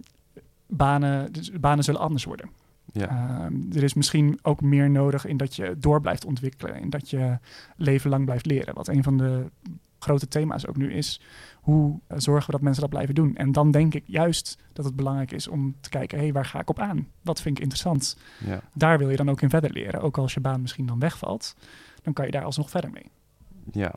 banen, 0.68 1.32
dus 1.34 1.52
banen 1.52 1.84
zullen 1.84 2.02
anders 2.02 2.24
worden. 2.24 2.50
Ja. 3.00 3.08
Ehm, 3.08 3.54
er 3.74 3.84
is 3.84 3.94
misschien 3.94 4.40
ook 4.42 4.62
meer 4.62 4.90
nodig 4.90 5.26
in 5.26 5.38
dat 5.38 5.56
je 5.56 5.76
door 5.78 6.02
blijft 6.02 6.26
ontwikkelen. 6.26 6.76
En 6.76 6.90
dat 6.90 7.10
je 7.10 7.38
leven 7.76 8.10
lang 8.10 8.26
blijft 8.26 8.46
leren. 8.46 8.74
Wat 8.74 8.88
een 8.88 9.04
van 9.04 9.18
de 9.18 9.46
grote 10.00 10.28
thema's 10.28 10.68
ook 10.68 10.78
nu 10.78 10.94
is. 10.94 11.22
Hoe 11.62 12.00
eh, 12.08 12.18
zorgen 12.20 12.46
we 12.46 12.52
dat 12.52 12.62
mensen 12.62 12.82
dat 12.82 12.90
blijven 12.90 13.16
doen? 13.16 13.36
En 13.36 13.52
dan 13.52 13.72
denk 13.72 13.94
ik 13.94 14.04
juist 14.08 14.58
dat 14.74 14.86
het 14.86 14.96
belangrijk 14.96 15.32
is 15.32 15.48
om 15.48 15.76
te 15.80 15.90
kijken... 15.90 16.18
hé, 16.18 16.24
hey, 16.24 16.34
waar 16.34 16.46
ga 16.46 16.60
ik 16.60 16.70
op 16.70 16.80
aan? 16.80 17.08
Wat 17.22 17.42
vind 17.42 17.58
ik 17.58 17.64
interessant? 17.64 18.18
ja. 18.46 18.62
Daar 18.74 18.98
wil 18.98 19.10
je 19.10 19.16
dan 19.16 19.30
ook 19.30 19.42
in 19.42 19.50
verder 19.50 19.72
leren. 19.72 20.02
Ook 20.02 20.18
als 20.18 20.34
je 20.34 20.40
baan 20.40 20.62
misschien 20.62 20.86
dan 20.86 21.00
wegvalt, 21.00 21.56
dan 22.02 22.14
kan 22.14 22.26
je 22.26 22.32
daar 22.32 22.44
alsnog 22.44 22.70
verder 22.70 22.92
mee. 22.92 23.12
Ja. 23.72 23.94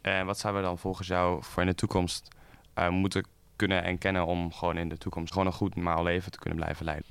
En 0.00 0.26
wat 0.26 0.38
zouden 0.38 0.62
we 0.62 0.68
dan 0.68 0.78
volgens 0.78 1.08
jou 1.08 1.42
voor 1.42 1.62
in 1.62 1.68
de 1.68 1.74
toekomst 1.74 2.28
eh, 2.74 2.88
moeten 2.88 3.26
kunnen 3.56 3.84
en 3.84 3.98
kennen 3.98 4.26
om 4.26 4.52
gewoon 4.52 4.76
in 4.76 4.88
de 4.88 4.98
toekomst 4.98 5.32
gewoon 5.32 5.46
een 5.46 5.52
goed 5.52 5.74
normaal 5.74 6.02
leven 6.02 6.32
te 6.32 6.38
kunnen 6.38 6.58
blijven 6.58 6.84
leiden? 6.84 7.06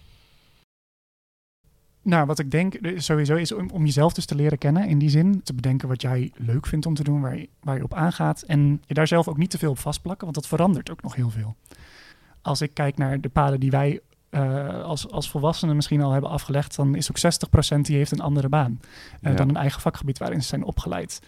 Nou, 2.08 2.26
wat 2.26 2.40
ik 2.40 2.52
denk 2.52 2.74
eh, 2.74 3.00
sowieso 3.00 3.36
is 3.36 3.52
om, 3.52 3.70
om 3.70 3.86
jezelf 3.86 4.14
dus 4.14 4.26
te 4.26 4.36
leren 4.36 4.58
kennen 4.58 4.88
in 4.88 5.00
die 5.00 5.10
zin. 5.10 5.42
Te 5.44 5.54
bedenken 5.54 5.88
wat 5.88 6.02
jij 6.02 6.32
leuk 6.36 6.66
vindt 6.66 6.86
om 6.86 6.94
te 6.94 7.04
doen, 7.04 7.22
waar 7.22 7.38
je, 7.38 7.50
waar 7.60 7.76
je 7.76 7.84
op 7.84 7.94
aangaat. 7.94 8.42
En 8.42 8.82
je 8.86 8.94
daar 8.94 9.08
zelf 9.08 9.28
ook 9.28 9.38
niet 9.38 9.50
te 9.50 9.58
veel 9.58 9.70
op 9.70 9.80
vastplakken, 9.80 10.24
want 10.24 10.36
dat 10.36 10.48
verandert 10.48 10.92
ook 10.92 11.02
nog 11.02 11.16
heel 11.16 11.30
veel. 11.30 11.56
Als 12.42 12.62
ik 12.62 12.74
kijk 12.74 12.98
naar 12.98 13.22
de 13.22 13.30
paden 13.30 13.60
die 13.60 13.72
wij 13.72 14.00
eh, 14.30 14.84
als, 14.84 15.12
als 15.12 15.30
volwassenen 15.30 15.76
misschien 15.76 16.02
al 16.02 16.12
hebben 16.12 16.30
afgelegd, 16.30 16.76
dan 16.76 16.96
is 16.96 17.10
ook 17.12 17.78
60% 17.78 17.80
die 17.82 17.96
heeft 17.96 18.12
een 18.12 18.22
andere 18.22 18.50
baan 18.50 18.80
eh, 19.22 19.32
Ja. 19.32 19.38
dan 19.38 19.50
een 19.50 19.58
eigen 19.58 19.82
vakgebied 19.82 20.18
waarin 20.18 20.42
ze 20.42 20.48
zijn 20.48 20.64
opgeleid. 20.64 21.22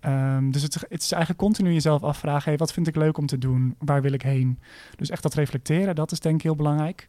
Ehm, 0.00 0.50
dus 0.50 0.62
het, 0.62 0.74
het 0.74 1.02
is 1.02 1.12
eigenlijk 1.12 1.42
continu 1.42 1.72
jezelf 1.72 2.02
afvragen, 2.02 2.48
hey, 2.48 2.56
wat 2.56 2.72
vind 2.72 2.86
ik 2.86 2.96
leuk 2.96 3.18
om 3.18 3.26
te 3.26 3.38
doen? 3.38 3.74
Waar 3.78 4.02
wil 4.02 4.12
ik 4.12 4.22
heen? 4.22 4.58
Dus 4.96 5.10
echt 5.10 5.22
dat 5.22 5.34
reflecteren, 5.34 5.94
dat 5.94 6.12
is 6.12 6.20
denk 6.20 6.34
ik 6.34 6.42
heel 6.42 6.56
belangrijk 6.56 7.08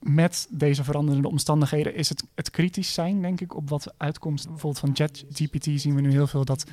met 0.00 0.46
deze 0.50 0.84
veranderende 0.84 1.28
omstandigheden 1.28 1.94
is 1.94 2.08
het, 2.08 2.24
het 2.34 2.50
kritisch 2.50 2.94
zijn, 2.94 3.22
denk 3.22 3.40
ik, 3.40 3.54
op 3.54 3.68
wat 3.68 3.94
uitkomst. 3.96 4.48
Bijvoorbeeld 4.48 4.78
van 4.78 4.96
ChatGPT 4.96 5.68
zien 5.80 5.94
we 5.94 6.00
nu 6.00 6.10
heel 6.10 6.26
veel 6.26 6.44
dat 6.44 6.64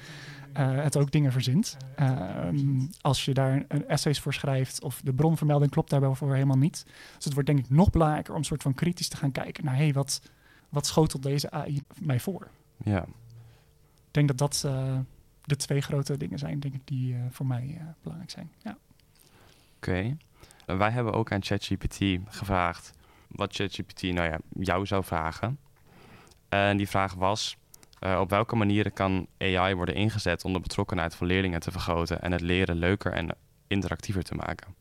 eh, 0.53 0.83
het 0.83 0.97
ook 0.97 1.11
dingen 1.11 1.31
verzint. 1.31 1.77
Ehm, 1.95 2.85
als 3.01 3.25
je 3.25 3.33
daar 3.33 3.65
een 3.67 3.87
essays 3.87 4.19
voor 4.19 4.33
schrijft 4.33 4.83
of 4.83 5.01
de 5.03 5.13
bronvermelding 5.13 5.71
klopt 5.71 5.89
daar 5.89 6.15
voor 6.15 6.33
helemaal 6.33 6.57
niet. 6.57 6.83
Dus 7.15 7.25
het 7.25 7.33
wordt 7.33 7.47
denk 7.47 7.59
ik 7.59 7.69
nog 7.69 7.89
belangrijker 7.89 8.33
om 8.33 8.43
soort 8.43 8.61
van 8.61 8.73
kritisch 8.73 9.07
te 9.07 9.17
gaan 9.17 9.31
kijken 9.31 9.65
naar, 9.65 9.75
hé, 9.75 9.83
hey, 9.83 9.93
wat, 9.93 10.21
wat 10.69 10.85
schotelt 10.85 11.23
deze 11.23 11.51
AI 11.51 11.81
mij 12.01 12.19
voor? 12.19 12.47
Ja. 12.83 13.01
Ik 14.07 14.13
denk 14.13 14.27
dat 14.27 14.37
dat 14.37 14.63
eh, 14.65 14.99
de 15.43 15.55
twee 15.55 15.81
grote 15.81 16.17
dingen 16.17 16.39
zijn, 16.39 16.59
denk 16.59 16.73
ik, 16.73 16.81
die 16.83 17.13
eh, 17.13 17.19
voor 17.29 17.45
mij 17.45 17.81
belangrijk 18.01 18.31
zijn. 18.31 18.51
Ja. 18.63 18.77
Oké. 19.75 20.17
Wij 20.65 20.91
hebben 20.91 21.13
ook 21.13 21.31
aan 21.31 21.43
ChatGPT 21.43 21.97
gevraagd 22.27 22.95
wat 23.27 23.55
ChatGPT 23.55 24.01
nou 24.01 24.29
ja, 24.29 24.39
jou 24.59 24.85
zou 24.85 25.03
vragen. 25.03 25.59
En 26.49 26.77
die 26.77 26.89
vraag 26.89 27.13
was: 27.13 27.57
eh, 27.99 28.19
op 28.19 28.29
welke 28.29 28.55
manieren 28.55 28.93
kan 28.93 29.27
AI 29.37 29.75
worden 29.75 29.95
ingezet 29.95 30.45
om 30.45 30.53
de 30.53 30.59
betrokkenheid 30.59 31.15
van 31.15 31.27
leerlingen 31.27 31.59
te 31.59 31.71
vergroten 31.71 32.21
en 32.21 32.31
het 32.31 32.41
leren 32.41 32.75
leuker 32.75 33.13
en 33.13 33.35
interactiever 33.67 34.23
te 34.23 34.35
maken? 34.35 34.75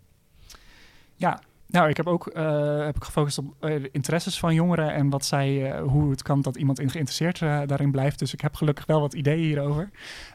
Ja, 1.15 1.41
Nou, 1.69 1.89
ik 1.89 1.97
heb 1.97 2.07
ook 2.07 2.31
uh, 2.37 2.85
heb 2.85 2.97
ik 2.97 3.05
gefocust 3.05 3.39
op 3.39 3.45
uh, 3.45 3.83
de 3.83 3.91
interesses 3.93 4.39
van 4.39 4.55
jongeren 4.55 4.93
en 4.93 5.11
wat 5.11 5.25
zij, 5.25 5.81
uh, 5.81 5.89
hoe 5.89 6.11
het 6.11 6.23
kan 6.23 6.41
dat 6.41 6.57
iemand 6.57 6.81
in 6.81 6.91
geïnteresseerd 6.91 7.39
daarin 7.69 7.91
blijft. 7.91 8.19
Dus 8.19 8.33
ik 8.33 8.41
heb 8.41 8.55
gelukkig 8.55 8.87
wel 8.87 9.01
wat 9.01 9.15
ideeën 9.15 9.45
hierover. 9.45 9.91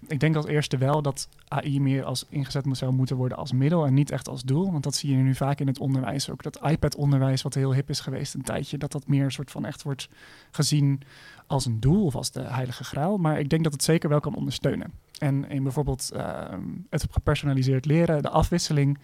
Ik 0.07 0.19
denk 0.19 0.35
als 0.35 0.45
eerste 0.45 0.77
wel 0.77 1.01
dat 1.01 1.29
AI 1.47 1.81
meer 1.81 2.03
als 2.03 2.25
ingezet 2.29 2.65
zou 2.71 2.93
moeten 2.93 3.15
worden 3.15 3.37
als 3.37 3.51
middel 3.51 3.85
en 3.85 3.93
niet 3.93 4.11
echt 4.11 4.27
als 4.27 4.43
doel. 4.43 4.71
Want 4.71 4.83
dat 4.83 4.95
zie 4.95 5.17
je 5.17 5.23
nu 5.23 5.35
vaak 5.35 5.59
in 5.59 5.67
het 5.67 5.79
onderwijs. 5.79 6.29
Ook 6.29 6.43
dat 6.43 6.59
iPad-onderwijs, 6.63 7.41
wat 7.41 7.53
heel 7.53 7.73
hip 7.73 7.89
is 7.89 7.99
geweest 7.99 8.33
een 8.33 8.41
tijdje, 8.41 8.77
dat 8.77 8.91
dat 8.91 9.07
meer 9.07 9.23
een 9.23 9.31
soort 9.31 9.51
van 9.51 9.65
echt 9.65 9.83
wordt 9.83 10.09
gezien 10.51 11.01
als 11.47 11.65
een 11.65 11.79
doel 11.79 12.05
of 12.05 12.15
als 12.15 12.31
de 12.31 12.41
heilige 12.41 12.83
graal. 12.83 13.17
Maar 13.17 13.39
ik 13.39 13.49
denk 13.49 13.63
dat 13.63 13.73
het 13.73 13.83
zeker 13.83 14.09
wel 14.09 14.19
kan 14.19 14.35
ondersteunen. 14.35 14.91
En 15.17 15.49
in 15.49 15.63
bijvoorbeeld 15.63 16.11
ehm, 16.11 16.61
het 16.89 17.05
gepersonaliseerd 17.11 17.85
leren, 17.85 18.21
de 18.21 18.29
afwisseling 18.29 18.97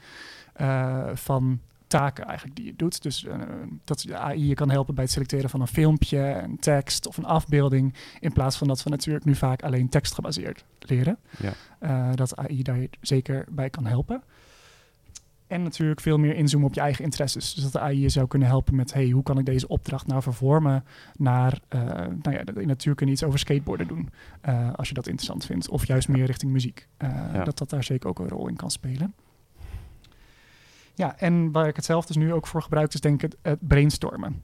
van 1.14 1.60
taken 1.88 2.26
eigenlijk 2.26 2.56
die 2.56 2.66
je 2.66 2.76
doet. 2.76 3.02
Dus 3.02 3.24
uh, 3.24 3.36
dat 3.84 4.00
de 4.00 4.18
AI 4.18 4.48
je 4.48 4.54
kan 4.54 4.70
helpen 4.70 4.96
bij 4.96 5.04
het 5.04 5.14
selecteren 5.14 5.50
van 5.50 5.62
een 5.62 5.68
filmpje, 5.68 6.20
een 6.20 6.60
tekst 6.60 7.08
of 7.08 7.18
een 7.18 7.26
afbeelding. 7.26 7.94
In 8.20 8.34
plaats 8.34 8.58
van 8.58 8.68
dat 8.68 8.84
we 8.84 8.90
natuurlijk 8.90 9.26
nu 9.26 9.36
vaak 9.36 9.64
alleen 9.64 9.90
tekstgebaseerd 9.90 10.66
leren. 10.80 11.18
Ja. 11.40 11.54
Uh, 11.82 12.16
dat 12.16 12.36
AI 12.36 12.64
daar 12.64 12.88
zeker 13.02 13.46
bij 13.50 13.70
kan 13.70 13.86
helpen. 13.86 14.24
En 15.48 15.64
natuurlijk 15.64 16.02
veel 16.02 16.18
meer 16.18 16.36
inzoomen 16.36 16.68
op 16.68 16.74
je 16.74 16.82
eigen 16.82 17.04
interesses. 17.04 17.54
Dus 17.54 17.64
dat 17.64 17.72
de 17.72 17.80
AI 17.80 18.02
je 18.02 18.10
zou 18.10 18.28
kunnen 18.28 18.48
helpen 18.48 18.76
met... 18.76 18.94
hey, 18.94 19.10
hoe 19.10 19.24
kan 19.24 19.38
ik 19.38 19.46
deze 19.46 19.68
opdracht 19.68 20.08
nou 20.08 20.22
vervormen 20.22 20.84
naar... 21.16 21.60
Uh, 21.76 21.82
nou 22.22 22.32
ja, 22.32 22.44
natuurlijk 22.44 22.98
kun 22.98 23.08
je 23.08 23.14
iets 23.14 23.24
over 23.24 23.40
skateboarden 23.40 23.88
doen... 23.88 24.10
als 24.76 24.88
je 24.88 24.94
dat 24.94 25.08
interessant 25.08 25.46
vindt. 25.46 25.70
Of 25.70 25.88
juist 25.88 26.08
meer 26.08 26.26
richting 26.26 26.52
muziek. 26.52 26.88
Ja. 27.00 27.44
Dat 27.44 27.58
dat 27.58 27.70
daar 27.70 27.84
zeker 27.84 28.10
ook 28.10 28.20
een 28.20 28.30
rol 28.30 28.48
in 28.48 28.56
kan 28.56 28.72
spelen. 28.72 29.14
Ja, 30.98 31.18
en 31.18 31.52
waar 31.52 31.68
ik 31.68 31.76
het 31.76 31.86
zelf 31.86 32.06
dus 32.06 32.16
nu 32.16 32.34
ook 32.34 32.48
voor 32.48 32.62
gebruik, 32.62 32.94
is 32.94 33.02
denk 33.02 33.24
ik 33.24 33.34
het, 33.42 33.68
brainstormen. 33.68 34.42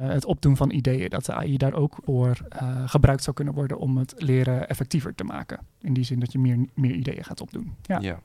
Uh, 0.00 0.08
het 0.08 0.24
opdoen 0.24 0.56
van 0.56 0.70
ideeën, 0.70 1.10
dat 1.10 1.24
de 1.24 1.34
AI 1.34 1.56
daar 1.56 1.72
ook 1.74 1.98
voor 2.04 2.38
uh, 2.62 2.88
gebruikt 2.88 3.22
zou 3.22 3.36
kunnen 3.36 3.54
worden 3.54 3.78
om 3.78 3.96
het 3.96 4.14
leren 4.16 4.68
effectiever 4.68 5.14
te 5.14 5.24
maken. 5.24 5.66
In 5.80 5.92
die 5.92 6.04
zin 6.04 6.20
dat 6.20 6.32
je 6.32 6.38
meer, 6.38 6.58
meer 6.74 6.94
ideeën 6.94 7.24
gaat 7.24 7.40
opdoen. 7.40 7.76
Ja. 7.82 8.20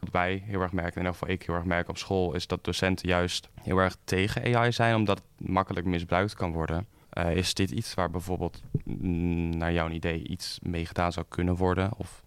Wat 0.00 0.10
wij 0.10 0.42
heel 0.46 0.60
erg 0.60 0.72
merken, 0.72 0.94
en 0.94 1.00
in 1.00 1.06
ieder 1.06 1.18
geval 1.18 1.34
ik 1.34 1.42
heel 1.42 1.54
erg 1.54 1.64
merk 1.64 1.88
op 1.88 1.98
school, 1.98 2.34
is 2.34 2.46
dat 2.46 2.64
docenten 2.64 3.08
juist 3.08 3.48
heel 3.62 3.78
erg 3.78 3.96
tegen 4.04 4.56
AI 4.56 4.72
zijn, 4.72 4.94
omdat 4.94 5.18
het 5.18 5.48
makkelijk 5.48 5.86
misbruikt 5.86 6.34
kan 6.34 6.52
worden. 6.52 6.86
Uh, 7.18 7.36
is 7.36 7.54
dit 7.54 7.70
iets 7.70 7.94
waar 7.94 8.10
bijvoorbeeld 8.10 8.62
mm, 8.84 9.56
naar 9.56 9.72
jouw 9.72 9.88
idee 9.88 10.28
iets 10.28 10.58
mee 10.62 10.86
gedaan 10.86 11.12
zou 11.12 11.26
kunnen 11.28 11.56
worden? 11.56 11.90
Of 11.96 12.22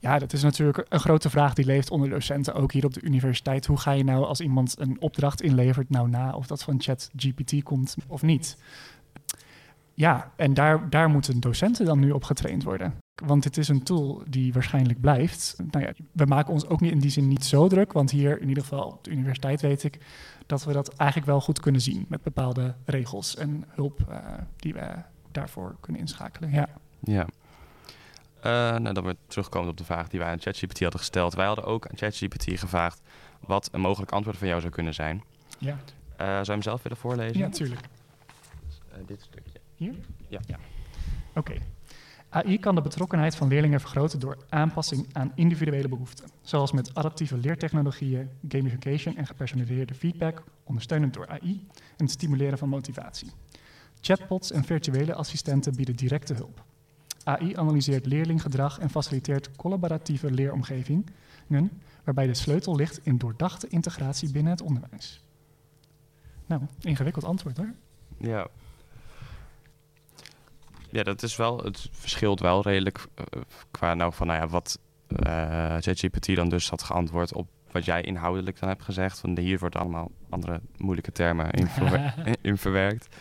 ja, 0.00 0.18
dat 0.18 0.32
is 0.32 0.42
natuurlijk 0.42 0.86
een 0.88 1.00
grote 1.00 1.30
vraag 1.30 1.54
die 1.54 1.64
leeft 1.64 1.90
onder 1.90 2.10
docenten, 2.10 2.54
ook 2.54 2.72
hier 2.72 2.84
op 2.84 2.94
de 2.94 3.02
universiteit. 3.02 3.66
Hoe 3.66 3.78
ga 3.78 3.90
je 3.90 4.04
nou 4.04 4.24
als 4.24 4.40
iemand 4.40 4.74
een 4.78 5.00
opdracht 5.00 5.42
inlevert, 5.42 5.90
nou 5.90 6.08
na 6.08 6.32
of 6.32 6.46
dat 6.46 6.62
van 6.62 6.80
ChatGPT 6.80 7.62
komt 7.62 7.96
of 8.06 8.22
niet? 8.22 8.56
Ja, 9.94 10.32
en 10.36 10.54
daar, 10.54 10.90
daar 10.90 11.08
moeten 11.08 11.40
docenten 11.40 11.86
dan 11.86 11.98
nu 11.98 12.10
op 12.10 12.24
getraind 12.24 12.62
worden. 12.62 12.94
Want 13.24 13.44
het 13.44 13.56
is 13.56 13.68
een 13.68 13.82
tool 13.82 14.22
die 14.28 14.52
waarschijnlijk 14.52 15.00
blijft. 15.00 15.56
Nou 15.70 15.84
ja, 15.84 15.92
we 16.12 16.24
maken 16.24 16.52
ons 16.52 16.66
ook 16.66 16.80
niet 16.80 16.92
in 16.92 16.98
die 16.98 17.10
zin 17.10 17.28
niet 17.28 17.44
zo 17.44 17.68
druk, 17.68 17.92
want 17.92 18.10
hier 18.10 18.40
in 18.40 18.48
ieder 18.48 18.62
geval 18.62 18.84
op 18.84 19.04
de 19.04 19.10
universiteit 19.10 19.60
weet 19.60 19.84
ik 19.84 19.98
dat 20.46 20.64
we 20.64 20.72
dat 20.72 20.94
eigenlijk 20.94 21.30
wel 21.30 21.40
goed 21.40 21.60
kunnen 21.60 21.80
zien 21.80 22.06
met 22.08 22.22
bepaalde 22.22 22.74
regels 22.84 23.36
en 23.36 23.64
hulp 23.68 24.06
uh, 24.08 24.16
die 24.56 24.74
we 24.74 24.94
daarvoor 25.30 25.76
kunnen 25.80 26.00
inschakelen. 26.00 26.50
Ja. 26.50 26.68
Ja, 27.00 27.26
nou, 28.50 28.92
dan 28.92 29.04
weer 29.04 29.16
terugkomen 29.26 29.70
op 29.70 29.76
de 29.76 29.84
vraag 29.84 30.08
die 30.08 30.20
wij 30.20 30.28
aan 30.28 30.40
ChatGPT 30.40 30.80
hadden 30.80 31.00
gesteld. 31.00 31.34
Wij 31.34 31.46
hadden 31.46 31.64
ook 31.64 31.86
aan 31.86 31.96
ChatGPT 31.96 32.44
gevraagd 32.58 33.00
wat 33.40 33.68
een 33.72 33.80
mogelijk 33.80 34.12
antwoord 34.12 34.36
van 34.36 34.48
jou 34.48 34.60
zou 34.60 34.72
kunnen 34.72 34.94
zijn. 34.94 35.22
Ja. 35.58 35.72
Uh, 35.72 36.26
zou 36.26 36.44
je 36.44 36.50
hem 36.50 36.62
zelf 36.62 36.82
willen 36.82 36.98
voorlezen? 36.98 37.38
Ja, 37.38 37.46
natuurlijk. 37.46 37.80
Uh, 38.92 39.06
dit 39.06 39.22
stukje. 39.22 39.60
Hier? 39.74 39.94
Ja. 40.28 40.40
ja. 40.46 40.58
Oké. 41.34 41.38
Okay. 41.38 41.60
AI 42.28 42.58
kan 42.58 42.74
de 42.74 42.80
betrokkenheid 42.80 43.34
van 43.34 43.48
leerlingen 43.48 43.80
vergroten 43.80 44.20
door 44.20 44.36
aanpassing 44.48 45.08
aan 45.12 45.32
individuele 45.34 45.88
behoeften, 45.88 46.28
zoals 46.42 46.72
met 46.72 46.94
adaptieve 46.94 47.36
leertechnologieën, 47.36 48.30
gamification 48.48 49.16
en 49.16 49.26
gepersonaliseerde 49.26 49.94
feedback, 49.94 50.44
ondersteunend 50.64 51.14
door 51.14 51.28
AI 51.28 51.66
en 51.70 52.04
het 52.04 52.10
stimuleren 52.10 52.58
van 52.58 52.68
motivatie. 52.68 53.30
Chatbots 54.00 54.52
en 54.52 54.64
virtuele 54.64 55.14
assistenten 55.14 55.76
bieden 55.76 55.96
directe 55.96 56.34
hulp. 56.34 56.64
AI 57.24 57.56
analyseert 57.56 58.06
leerlinggedrag 58.06 58.78
en 58.78 58.90
faciliteert 58.90 59.56
collaboratieve 59.56 60.30
leeromgevingen, 60.30 61.82
waarbij 62.04 62.26
de 62.26 62.34
sleutel 62.34 62.76
ligt 62.76 63.00
in 63.02 63.18
doordachte 63.18 63.68
integratie 63.68 64.30
binnen 64.30 64.52
het 64.52 64.62
onderwijs. 64.62 65.22
Nou, 66.46 66.62
ingewikkeld 66.80 67.24
antwoord 67.24 67.56
hoor. 67.56 67.72
Ja. 68.18 68.46
Ja, 70.90 71.02
dat 71.02 71.22
is 71.22 71.36
wel, 71.36 71.58
het 71.58 71.88
verschilt 71.90 72.40
wel 72.40 72.62
redelijk 72.62 72.98
uh, 72.98 73.42
qua 73.70 73.94
nou 73.94 74.12
van, 74.12 74.26
nou 74.26 74.40
ja, 74.40 74.48
wat 74.48 74.78
uh, 75.08 75.76
ChatGPT 75.78 76.34
dan 76.34 76.48
dus 76.48 76.70
had 76.70 76.82
geantwoord 76.82 77.34
op 77.34 77.48
wat 77.70 77.84
jij 77.84 78.02
inhoudelijk 78.02 78.60
dan 78.60 78.68
hebt 78.68 78.82
gezegd. 78.82 79.18
Van 79.18 79.38
hier 79.38 79.58
wordt 79.58 79.76
allemaal 79.76 80.10
andere 80.28 80.60
moeilijke 80.76 81.12
termen 81.12 81.50
in, 81.50 81.66
verwer 81.66 82.14
in 82.40 82.58
verwerkt. 82.58 83.16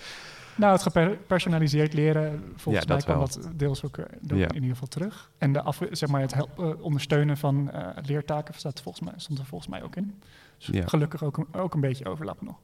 Nou, 0.56 0.72
het 0.74 0.82
gepersonaliseerd 0.82 1.94
leren, 1.94 2.54
volgens 2.56 2.86
mij 2.86 2.98
kwam 2.98 3.20
dat 3.20 3.50
deels 3.56 3.84
ook 3.84 3.98
in 3.98 4.54
ieder 4.54 4.70
geval 4.70 4.88
terug. 4.88 5.32
En 5.38 5.54
de 5.54 5.62
af, 5.62 5.82
zeg 5.92 6.10
maar, 6.10 6.22
het 6.22 6.34
helpen, 6.34 6.82
ondersteunen 6.82 7.38
van 7.38 7.72
uh, 7.74 7.88
leertaken 8.02 8.54
staat 8.54 8.82
volgens 8.82 9.06
mij, 9.10 9.14
stond 9.18 9.40
er 9.40 9.46
volgens 9.46 9.70
mij 9.70 9.84
ook 9.84 9.96
in. 9.96 10.22
Dus 10.58 10.68
ja. 10.68 10.88
gelukkig 10.88 11.24
ook, 11.24 11.46
ook 11.52 11.74
een 11.74 11.82
beetje 11.82 12.06
overlap 12.06 12.42
nog. 12.42 12.56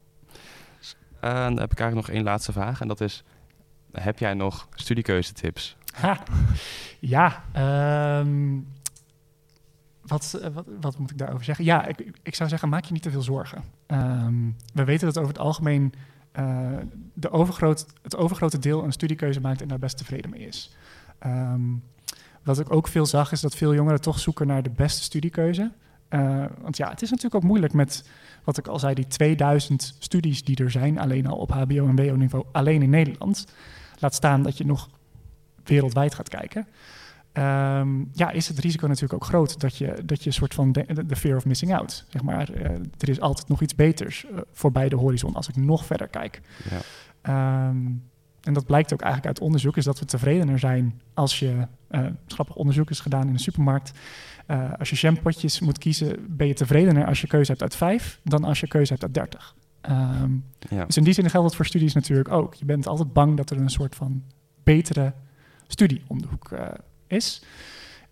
Uh, 1.24 1.32
dan 1.32 1.58
heb 1.58 1.72
ik 1.72 1.80
eigenlijk 1.80 2.06
nog 2.06 2.16
één 2.16 2.24
laatste 2.24 2.52
vraag 2.52 2.80
en 2.80 2.88
dat 2.88 3.00
is, 3.00 3.24
heb 3.92 4.18
jij 4.18 4.34
nog 4.34 4.68
studiekeuzetips? 4.74 5.76
Ha, 5.94 6.22
ja, 6.98 7.44
um, 8.20 8.66
wat, 10.02 10.40
wat, 10.52 10.64
wat, 10.80 10.98
moet 10.98 11.10
ik 11.10 11.18
daarover 11.18 11.44
zeggen? 11.44 11.64
Ja, 11.64 11.86
ik, 11.86 12.18
ik 12.22 12.34
zou 12.34 12.48
zeggen, 12.48 12.68
maak 12.68 12.84
je 12.84 12.92
niet 12.92 13.02
te 13.02 13.10
veel 13.10 13.22
zorgen. 13.22 13.64
Um, 13.86 14.56
we 14.74 14.84
weten 14.84 15.06
dat 15.06 15.18
over 15.18 15.28
het 15.28 15.38
algemeen 15.38 15.92
de 17.12 17.30
overgroot, 17.30 17.86
het 18.02 18.16
overgrote 18.16 18.58
deel 18.58 18.84
een 18.84 18.92
studiekeuze 18.92 19.40
maakt 19.40 19.62
en 19.62 19.68
daar 19.68 19.78
best 19.78 19.96
tevreden 19.96 20.30
mee 20.30 20.46
is. 20.46 20.76
Um, 21.26 21.82
wat 22.42 22.58
ik 22.58 22.72
ook 22.72 22.88
veel 22.88 23.06
zag, 23.06 23.32
is 23.32 23.40
dat 23.40 23.54
veel 23.54 23.74
jongeren 23.74 24.00
toch 24.00 24.18
zoeken 24.18 24.46
naar 24.46 24.62
de 24.62 24.70
beste 24.70 25.02
studiekeuze. 25.02 25.72
Uh, 26.10 26.44
want 26.60 26.76
ja, 26.76 26.90
het 26.90 27.02
is 27.02 27.10
natuurlijk 27.10 27.34
ook 27.42 27.48
moeilijk 27.48 27.72
met, 27.72 28.08
wat 28.44 28.58
ik 28.58 28.66
al 28.66 28.78
zei, 28.78 28.94
die 28.94 29.06
2000 29.06 29.96
studies 29.98 30.44
die 30.44 30.56
er 30.56 30.70
zijn, 30.70 30.98
alleen 30.98 31.26
al 31.26 31.36
op 31.36 31.50
HBO- 31.50 31.88
en 31.88 31.96
WO-niveau, 31.96 32.44
alleen 32.52 32.82
in 32.82 32.90
Nederland. 32.90 33.46
Laat 33.98 34.14
staan 34.14 34.42
dat 34.42 34.58
je 34.58 34.66
nog 34.66 34.88
wereldwijd 35.64 36.14
gaat 36.14 36.28
kijken. 36.28 36.66
Um, 37.32 38.10
ja, 38.12 38.30
is 38.30 38.48
het 38.48 38.58
risico 38.58 38.86
natuurlijk 38.86 39.22
ook 39.22 39.28
groot 39.28 39.60
dat 39.60 39.76
je, 39.76 40.02
dat 40.04 40.22
je 40.22 40.26
een 40.26 40.32
soort 40.32 40.54
van 40.54 40.72
de, 40.72 41.04
de 41.06 41.16
fear 41.16 41.36
of 41.36 41.44
missing 41.44 41.74
out, 41.74 42.04
zeg 42.08 42.22
maar. 42.22 42.50
Uh, 42.50 42.64
er 42.98 43.08
is 43.08 43.20
altijd 43.20 43.48
nog 43.48 43.62
iets 43.62 43.74
beters 43.74 44.24
uh, 44.24 44.38
voorbij 44.52 44.88
de 44.88 44.96
horizon 44.96 45.34
als 45.34 45.48
ik 45.48 45.56
nog 45.56 45.84
verder 45.84 46.08
kijk. 46.08 46.40
Ja. 46.70 47.68
Um, 47.68 48.10
en 48.42 48.52
dat 48.54 48.66
blijkt 48.66 48.92
ook 48.92 49.00
eigenlijk 49.00 49.34
uit 49.34 49.46
onderzoek, 49.46 49.76
is 49.76 49.84
dat 49.84 49.98
we 49.98 50.04
tevredener 50.04 50.58
zijn 50.58 51.00
als 51.14 51.38
je, 51.38 51.66
uh, 51.90 52.06
grappig 52.26 52.56
onderzoek 52.56 52.90
is 52.90 53.00
gedaan 53.00 53.26
in 53.26 53.32
de 53.32 53.40
supermarkt, 53.40 53.92
als 54.78 54.90
je 54.90 54.96
shampootjes 54.96 55.60
moet 55.60 55.78
kiezen, 55.78 56.16
ben 56.36 56.46
je 56.46 56.54
tevredener 56.54 57.06
als 57.06 57.20
je 57.20 57.26
keuze 57.26 57.50
hebt 57.50 57.62
uit 57.62 57.76
vijf 57.76 58.20
dan 58.24 58.44
als 58.44 58.60
je 58.60 58.68
keuze 58.68 58.92
hebt 58.92 59.04
uit 59.04 59.14
dertig. 59.14 59.54
Um, 59.90 60.44
ja. 60.58 60.84
Dus 60.84 60.96
in 60.96 61.04
die 61.04 61.12
zin 61.12 61.30
geldt 61.30 61.46
het 61.46 61.56
voor 61.56 61.66
studies 61.66 61.94
natuurlijk 61.94 62.30
ook. 62.30 62.54
Je 62.54 62.64
bent 62.64 62.86
altijd 62.86 63.12
bang 63.12 63.36
dat 63.36 63.50
er 63.50 63.56
een 63.56 63.70
soort 63.70 63.94
van 63.94 64.22
betere 64.62 65.12
studie 65.66 66.02
om 66.06 66.22
de 66.22 66.28
hoek 66.28 66.50
is. 67.08 67.42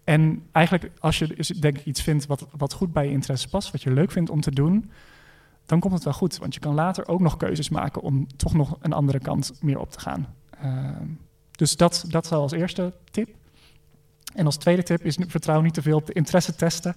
En 0.05 0.43
eigenlijk, 0.53 0.91
als 0.99 1.19
je 1.19 1.27
dus, 1.27 1.49
denk 1.49 1.79
ik 1.79 1.85
iets 1.85 2.03
vindt 2.03 2.27
wat, 2.27 2.47
wat 2.57 2.73
goed 2.73 2.93
bij 2.93 3.05
je 3.05 3.11
interesse 3.11 3.49
past, 3.49 3.71
wat 3.71 3.83
je 3.83 3.91
leuk 3.91 4.11
vindt 4.11 4.31
om 4.31 4.41
te 4.41 4.51
doen, 4.51 4.91
dan 5.67 5.81
komt 5.81 5.95
het 5.95 6.05
wel 6.05 6.13
goed. 6.13 6.39
Want 6.39 6.55
je 6.55 6.61
kan 6.61 6.75
later 6.75 7.09
ook 7.09 7.21
nog 7.21 7.37
keuzes 7.37 7.69
maken 7.69 8.03
om 8.03 8.27
toch 8.37 8.55
nog 8.55 8.77
een 8.81 8.93
andere 8.93 9.19
kant 9.19 9.53
meer 9.61 9.79
op 9.79 9.91
te 9.91 10.01
gaan. 10.01 10.35
Uh, 10.65 10.91
dus 11.51 11.77
dat, 11.77 12.05
dat 12.09 12.27
zal 12.27 12.41
als 12.41 12.53
eerste 12.53 12.93
tip. 13.11 13.29
En 14.35 14.47
als 14.47 14.57
tweede 14.57 14.83
tip 14.83 15.05
is 15.05 15.19
vertrouw 15.27 15.61
niet 15.61 15.75
te 15.75 15.83
veel 15.83 15.97
op 15.97 16.07
de 16.07 16.13
interesse 16.13 16.55
testen. 16.55 16.97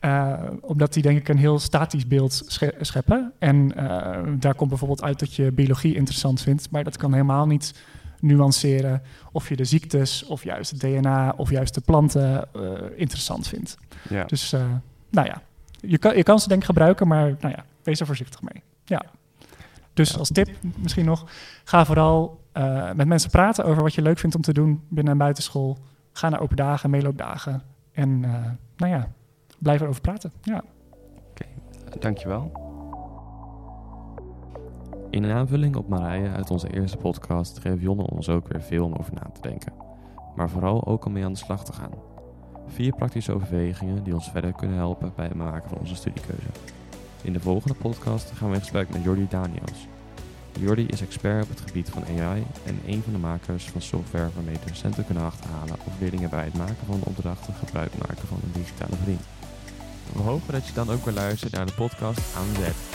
Uh, 0.00 0.40
omdat 0.60 0.92
die 0.92 1.02
denk 1.02 1.18
ik 1.18 1.28
een 1.28 1.38
heel 1.38 1.58
statisch 1.58 2.06
beeld 2.06 2.42
scheppen. 2.80 3.32
En 3.38 3.72
uh, 3.76 4.18
daar 4.38 4.54
komt 4.54 4.68
bijvoorbeeld 4.68 5.02
uit 5.02 5.18
dat 5.18 5.34
je 5.34 5.52
biologie 5.52 5.94
interessant 5.94 6.40
vindt. 6.40 6.70
Maar 6.70 6.84
dat 6.84 6.96
kan 6.96 7.12
helemaal 7.12 7.46
niet 7.46 7.74
nuanceren 8.22 9.02
of 9.32 9.48
je 9.48 9.56
de 9.56 9.64
ziektes 9.64 10.24
of 10.24 10.44
juist 10.44 10.70
het 10.70 10.80
DNA 10.80 11.34
of 11.36 11.50
juist 11.50 11.74
de 11.74 11.80
planten 11.80 12.48
uh, 12.56 12.72
interessant 12.96 13.48
vindt. 13.48 13.76
Ja. 14.08 14.24
Dus 14.24 14.52
uh, 14.52 14.64
nou 15.10 15.26
ja, 15.26 15.42
je 15.80 15.98
kan, 15.98 16.16
je 16.16 16.22
kan 16.22 16.38
ze 16.38 16.48
denk 16.48 16.60
ik 16.60 16.66
gebruiken, 16.66 17.08
maar 17.08 17.34
nou 17.40 17.54
ja, 17.56 17.64
wees 17.82 18.00
er 18.00 18.06
voorzichtig 18.06 18.42
mee. 18.42 18.62
Ja. 18.84 19.02
Dus 19.92 20.18
als 20.18 20.30
tip 20.30 20.48
misschien 20.76 21.04
nog, 21.04 21.26
ga 21.64 21.84
vooral 21.84 22.40
uh, 22.54 22.92
met 22.92 23.06
mensen 23.06 23.30
praten 23.30 23.64
over 23.64 23.82
wat 23.82 23.94
je 23.94 24.02
leuk 24.02 24.18
vindt 24.18 24.36
om 24.36 24.42
te 24.42 24.52
doen 24.52 24.82
binnen 24.88 25.12
een 25.12 25.18
buitenschool. 25.18 25.78
Ga 26.12 26.28
naar 26.28 26.40
open 26.40 26.56
dagen, 26.56 26.90
meeloopdagen 26.90 27.62
en 27.92 28.20
nou 28.76 28.92
ja, 28.92 29.08
blijf 29.58 29.80
erover 29.80 30.00
praten. 30.00 30.32
Ja. 30.42 30.62
Oké, 31.30 31.44
okay. 31.86 31.98
dankjewel. 32.00 32.61
In 35.12 35.22
een 35.22 35.36
aanvulling 35.36 35.76
op 35.76 35.88
Marije 35.88 36.30
uit 36.30 36.50
onze 36.50 36.72
eerste 36.72 36.96
podcast 36.96 37.58
geeft 37.58 37.82
Jonne 37.82 38.02
ons 38.02 38.28
ook 38.28 38.48
weer 38.48 38.62
veel 38.62 38.84
om 38.84 38.94
over 38.94 39.14
na 39.14 39.30
te 39.32 39.40
denken. 39.40 39.72
Maar 40.36 40.50
vooral 40.50 40.86
ook 40.86 41.04
om 41.04 41.12
mee 41.12 41.24
aan 41.24 41.32
de 41.32 41.38
slag 41.38 41.64
te 41.64 41.72
gaan. 41.72 41.92
Vier 42.66 42.94
praktische 42.94 43.32
overwegingen 43.32 44.04
die 44.04 44.14
ons 44.14 44.30
verder 44.30 44.52
kunnen 44.52 44.76
helpen 44.76 45.12
bij 45.16 45.24
het 45.24 45.34
maken 45.34 45.68
van 45.68 45.78
onze 45.78 45.94
studiekeuze. 45.94 46.48
In 47.22 47.32
de 47.32 47.40
volgende 47.40 47.74
podcast 47.74 48.30
gaan 48.30 48.48
we 48.48 48.54
in 48.54 48.60
gesprek 48.60 48.88
met 48.88 49.02
Jordi 49.02 49.26
Daniels. 49.28 49.86
Jordi 50.60 50.86
is 50.86 51.02
expert 51.02 51.42
op 51.42 51.48
het 51.48 51.60
gebied 51.60 51.90
van 51.90 52.04
AI 52.04 52.46
en 52.66 52.78
een 52.86 53.02
van 53.02 53.12
de 53.12 53.18
makers 53.18 53.64
van 53.64 53.80
software 53.80 54.30
waarmee 54.34 54.56
docenten 54.66 55.06
kunnen 55.06 55.24
achterhalen 55.24 55.76
of 55.86 56.00
leerlingen 56.00 56.30
bij 56.30 56.44
het 56.44 56.56
maken 56.56 56.86
van 56.86 57.00
opdrachten 57.04 57.54
gebruik 57.54 57.92
maken 58.08 58.28
van 58.28 58.38
een 58.42 58.52
digitale 58.52 58.96
vriend. 59.02 59.22
We 60.12 60.22
hopen 60.22 60.52
dat 60.52 60.66
je 60.66 60.72
dan 60.72 60.90
ook 60.90 61.04
weer 61.04 61.14
luistert 61.14 61.52
naar 61.52 61.66
de 61.66 61.72
podcast 61.72 62.36
aan 62.36 62.54
zet. 62.62 62.91